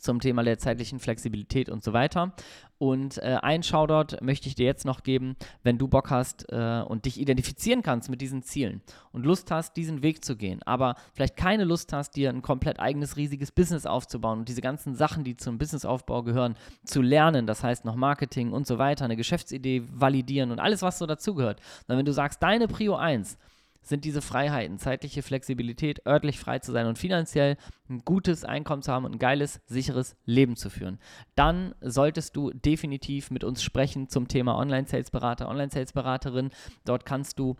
zum 0.00 0.20
Thema 0.20 0.42
der 0.42 0.58
zeitlichen 0.58 0.98
Flexibilität 0.98 1.68
und 1.68 1.82
so 1.82 1.92
weiter. 1.92 2.34
Und 2.78 3.18
äh, 3.18 3.38
ein 3.40 3.62
Shoutout 3.62 4.16
möchte 4.20 4.48
ich 4.48 4.56
dir 4.56 4.66
jetzt 4.66 4.84
noch 4.84 5.02
geben, 5.04 5.36
wenn 5.62 5.78
du 5.78 5.88
Bock 5.88 6.10
hast 6.10 6.46
äh, 6.50 6.82
und 6.86 7.04
dich 7.04 7.20
identifizieren 7.20 7.82
kannst 7.82 8.10
mit 8.10 8.20
diesen 8.20 8.42
Zielen 8.42 8.82
und 9.12 9.24
Lust 9.24 9.50
hast, 9.50 9.76
diesen 9.76 10.02
Weg 10.02 10.24
zu 10.24 10.36
gehen, 10.36 10.60
aber 10.64 10.96
vielleicht 11.14 11.36
keine 11.36 11.64
Lust 11.64 11.92
hast, 11.92 12.16
dir 12.16 12.30
ein 12.30 12.42
komplett 12.42 12.80
eigenes 12.80 13.16
riesiges 13.16 13.52
Business 13.52 13.86
aufzubauen 13.86 14.40
und 14.40 14.48
diese 14.48 14.60
ganzen 14.60 14.94
Sachen, 14.96 15.24
die 15.24 15.36
zum 15.36 15.56
Businessaufbau 15.56 16.24
gehören, 16.24 16.56
zu 16.84 17.00
lernen. 17.00 17.46
Das 17.46 17.62
heißt 17.62 17.84
noch 17.84 17.96
Marketing 17.96 18.52
und 18.52 18.66
so 18.66 18.78
weiter, 18.78 19.04
eine 19.04 19.16
Geschäftsidee 19.16 19.84
validieren 19.90 20.50
und 20.50 20.58
alles, 20.58 20.82
was 20.82 20.98
so 20.98 21.06
dazugehört. 21.06 21.60
wenn 21.86 22.04
du 22.04 22.12
sagst, 22.12 22.42
deine 22.42 22.68
Prio 22.68 22.96
1 22.96 23.38
sind 23.88 24.04
diese 24.04 24.22
Freiheiten, 24.22 24.78
zeitliche 24.78 25.22
Flexibilität, 25.22 26.06
örtlich 26.06 26.38
frei 26.38 26.58
zu 26.58 26.72
sein 26.72 26.86
und 26.86 26.98
finanziell 26.98 27.56
ein 27.88 28.02
gutes 28.04 28.44
Einkommen 28.44 28.82
zu 28.82 28.92
haben 28.92 29.04
und 29.04 29.12
ein 29.12 29.18
geiles, 29.18 29.60
sicheres 29.66 30.16
Leben 30.24 30.56
zu 30.56 30.70
führen. 30.70 30.98
Dann 31.34 31.74
solltest 31.80 32.36
du 32.36 32.50
definitiv 32.50 33.30
mit 33.30 33.44
uns 33.44 33.62
sprechen 33.62 34.08
zum 34.08 34.28
Thema 34.28 34.56
Online-Sales-Berater, 34.56 35.48
Online-Sales-Beraterin. 35.48 36.50
Dort 36.84 37.04
kannst 37.04 37.38
du 37.38 37.56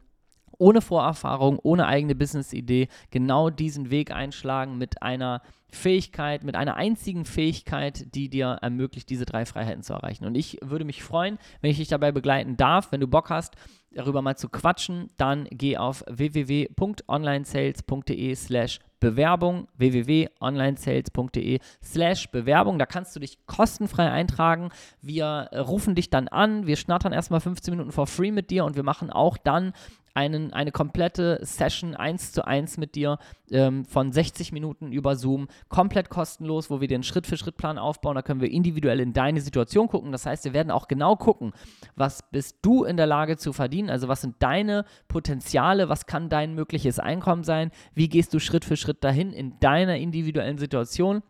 ohne 0.59 0.81
Vorerfahrung, 0.81 1.59
ohne 1.63 1.87
eigene 1.87 2.15
Business-Idee 2.15 2.89
genau 3.11 3.51
diesen 3.51 3.91
Weg 3.91 4.11
einschlagen 4.11 4.79
mit 4.79 5.03
einer 5.03 5.43
Fähigkeit, 5.75 6.45
mit 6.45 6.55
einer 6.55 6.77
einzigen 6.77 7.25
Fähigkeit, 7.25 8.15
die 8.15 8.29
dir 8.29 8.59
ermöglicht, 8.63 9.11
diese 9.11 9.27
drei 9.27 9.45
Freiheiten 9.45 9.83
zu 9.83 9.93
erreichen. 9.93 10.25
Und 10.25 10.37
ich 10.37 10.59
würde 10.63 10.85
mich 10.85 11.03
freuen, 11.03 11.39
wenn 11.61 11.73
ich 11.73 11.79
dich 11.79 11.89
dabei 11.89 12.13
begleiten 12.13 12.57
darf. 12.57 12.93
Wenn 12.93 13.01
du 13.01 13.09
Bock 13.09 13.31
hast, 13.31 13.57
darüber 13.91 14.23
mal 14.23 14.37
zu 14.37 14.49
quatschen, 14.49 15.11
dann 15.17 15.49
geh 15.51 15.77
auf 15.77 16.05
www.onlinesales.de 16.09 18.35
slash 18.35 18.79
Bewerbung 19.01 19.67
www.onlinesales.de 19.77 21.59
slash 21.83 22.31
Bewerbung. 22.31 22.79
Da 22.79 22.87
kannst 22.87 23.15
du 23.15 23.21
dich 23.21 23.45
kostenfrei 23.45 24.11
eintragen. 24.11 24.71
Wir 25.03 25.51
rufen 25.53 25.95
dich 25.95 26.09
dann 26.09 26.29
an. 26.29 26.67
Wir 26.67 26.77
schnattern 26.77 27.13
erstmal 27.13 27.41
15 27.41 27.73
Minuten 27.73 27.93
for 27.93 28.07
free 28.07 28.31
mit 28.31 28.51
dir 28.51 28.65
und 28.65 28.77
wir 28.77 28.83
machen 28.83 29.11
auch 29.11 29.37
dann 29.37 29.75
einen, 30.15 30.53
eine 30.53 30.71
komplette 30.71 31.41
Session 31.43 31.95
1 31.95 32.33
zu 32.33 32.47
1 32.47 32.79
mit 32.79 32.95
dir 32.95 33.19
ähm, 33.51 33.85
von 33.85 34.13
60 34.13 34.53
Minuten 34.53 34.93
über 34.93 35.17
Zoom, 35.17 35.49
komplett 35.69 36.09
kostenlos, 36.09 36.71
wo 36.71 36.81
wir 36.81 36.89
einen 36.89 37.03
Schritt-für-Schritt-Plan 37.03 37.79
aufbauen. 37.79 38.15
Da 38.15 38.23
können 38.23 38.41
wir 38.41 38.51
individuell 38.51 39.01
in 39.01 39.13
deine 39.13 39.41
Situation 39.41 39.89
gucken. 39.89 40.13
Das 40.13 40.25
heißt, 40.25 40.45
wir 40.45 40.53
werden 40.53 40.71
auch 40.71 40.89
genau 40.89 41.17
gucken, 41.17 41.53
was 41.97 42.23
bist 42.31 42.59
du 42.63 42.85
in 42.85 42.97
der 42.97 43.07
Lage 43.07 43.37
zu 43.37 43.53
verdienen, 43.53 43.91
also 43.91 44.09
was 44.09 44.21
sind 44.21 44.37
deine 44.39 44.85
Potenziale, 45.09 45.89
was 45.89 46.07
kann 46.07 46.29
dein 46.29 46.55
mögliches 46.55 46.99
Einkommen 46.99 47.43
sein, 47.43 47.71
wie 47.95 48.09
gehst 48.09 48.33
du 48.33 48.39
Schritt 48.39 48.65
für 48.65 48.77
Schritt 48.77 49.03
dahin 49.03 49.33
in 49.33 49.59
deiner 49.59 49.97
individuellen 49.97 50.59
Situation. 50.59 51.23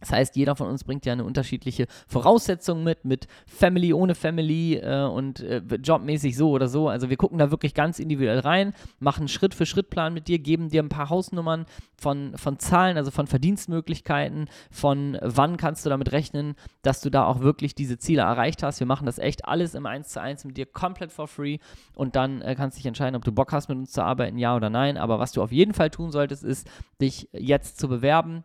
Das 0.00 0.12
heißt, 0.12 0.36
jeder 0.36 0.56
von 0.56 0.68
uns 0.68 0.84
bringt 0.84 1.06
ja 1.06 1.14
eine 1.14 1.24
unterschiedliche 1.24 1.86
Voraussetzung 2.06 2.84
mit, 2.84 3.06
mit 3.06 3.28
Family, 3.46 3.94
ohne 3.94 4.14
Family 4.14 4.76
äh, 4.76 5.04
und 5.04 5.40
äh, 5.40 5.62
jobmäßig 5.82 6.36
so 6.36 6.50
oder 6.50 6.68
so. 6.68 6.88
Also 6.88 7.08
wir 7.08 7.16
gucken 7.16 7.38
da 7.38 7.50
wirklich 7.50 7.72
ganz 7.72 7.98
individuell 7.98 8.40
rein, 8.40 8.74
machen 8.98 9.26
Schritt 9.26 9.54
für 9.54 9.64
Schritt 9.64 9.88
Plan 9.88 10.12
mit 10.12 10.28
dir, 10.28 10.38
geben 10.38 10.68
dir 10.68 10.82
ein 10.82 10.90
paar 10.90 11.08
Hausnummern 11.08 11.64
von, 11.96 12.36
von 12.36 12.58
Zahlen, 12.58 12.98
also 12.98 13.10
von 13.10 13.26
Verdienstmöglichkeiten, 13.26 14.50
von 14.70 15.16
wann 15.22 15.56
kannst 15.56 15.86
du 15.86 15.90
damit 15.90 16.12
rechnen, 16.12 16.56
dass 16.82 17.00
du 17.00 17.08
da 17.08 17.24
auch 17.24 17.40
wirklich 17.40 17.74
diese 17.74 17.96
Ziele 17.96 18.20
erreicht 18.20 18.62
hast. 18.62 18.80
Wir 18.80 18.86
machen 18.86 19.06
das 19.06 19.18
echt 19.18 19.46
alles 19.46 19.74
im 19.74 19.86
1 19.86 20.08
zu 20.08 20.20
1 20.20 20.44
mit 20.44 20.58
dir 20.58 20.66
komplett 20.66 21.10
for 21.10 21.26
free 21.26 21.56
und 21.94 22.16
dann 22.16 22.42
äh, 22.42 22.54
kannst 22.54 22.76
du 22.76 22.80
dich 22.80 22.86
entscheiden, 22.86 23.16
ob 23.16 23.24
du 23.24 23.32
Bock 23.32 23.50
hast, 23.50 23.70
mit 23.70 23.78
uns 23.78 23.92
zu 23.92 24.02
arbeiten, 24.02 24.36
ja 24.36 24.54
oder 24.54 24.68
nein. 24.68 24.98
Aber 24.98 25.18
was 25.18 25.32
du 25.32 25.42
auf 25.42 25.52
jeden 25.52 25.72
Fall 25.72 25.88
tun 25.88 26.10
solltest, 26.10 26.44
ist, 26.44 26.68
dich 27.00 27.30
jetzt 27.32 27.80
zu 27.80 27.88
bewerben 27.88 28.44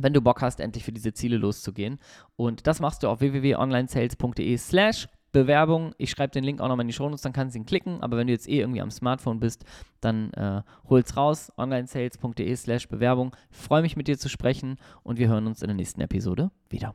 wenn 0.00 0.12
du 0.12 0.20
Bock 0.20 0.42
hast, 0.42 0.60
endlich 0.60 0.84
für 0.84 0.92
diese 0.92 1.12
Ziele 1.12 1.36
loszugehen. 1.36 1.98
Und 2.36 2.66
das 2.66 2.80
machst 2.80 3.02
du 3.02 3.08
auf 3.08 3.20
www.onlinesales.de 3.20 4.56
slash 4.56 5.08
Bewerbung. 5.32 5.94
Ich 5.98 6.10
schreibe 6.10 6.32
den 6.32 6.44
Link 6.44 6.60
auch 6.60 6.68
nochmal 6.68 6.84
in 6.84 6.88
die 6.88 6.94
Show 6.94 7.08
Notes, 7.08 7.22
dann 7.22 7.32
kannst 7.32 7.54
du 7.54 7.60
ihn 7.60 7.66
klicken. 7.66 8.02
Aber 8.02 8.16
wenn 8.16 8.26
du 8.26 8.32
jetzt 8.32 8.48
eh 8.48 8.60
irgendwie 8.60 8.80
am 8.80 8.90
Smartphone 8.90 9.40
bist, 9.40 9.64
dann 10.00 10.32
äh, 10.32 10.62
hol's 10.88 11.16
raus. 11.16 11.52
onlinesales.de 11.56 12.56
slash 12.56 12.88
Bewerbung. 12.88 13.36
Freue 13.50 13.82
mich 13.82 13.96
mit 13.96 14.08
dir 14.08 14.18
zu 14.18 14.28
sprechen 14.28 14.76
und 15.02 15.18
wir 15.18 15.28
hören 15.28 15.46
uns 15.46 15.62
in 15.62 15.68
der 15.68 15.76
nächsten 15.76 16.00
Episode 16.00 16.50
wieder. 16.70 16.94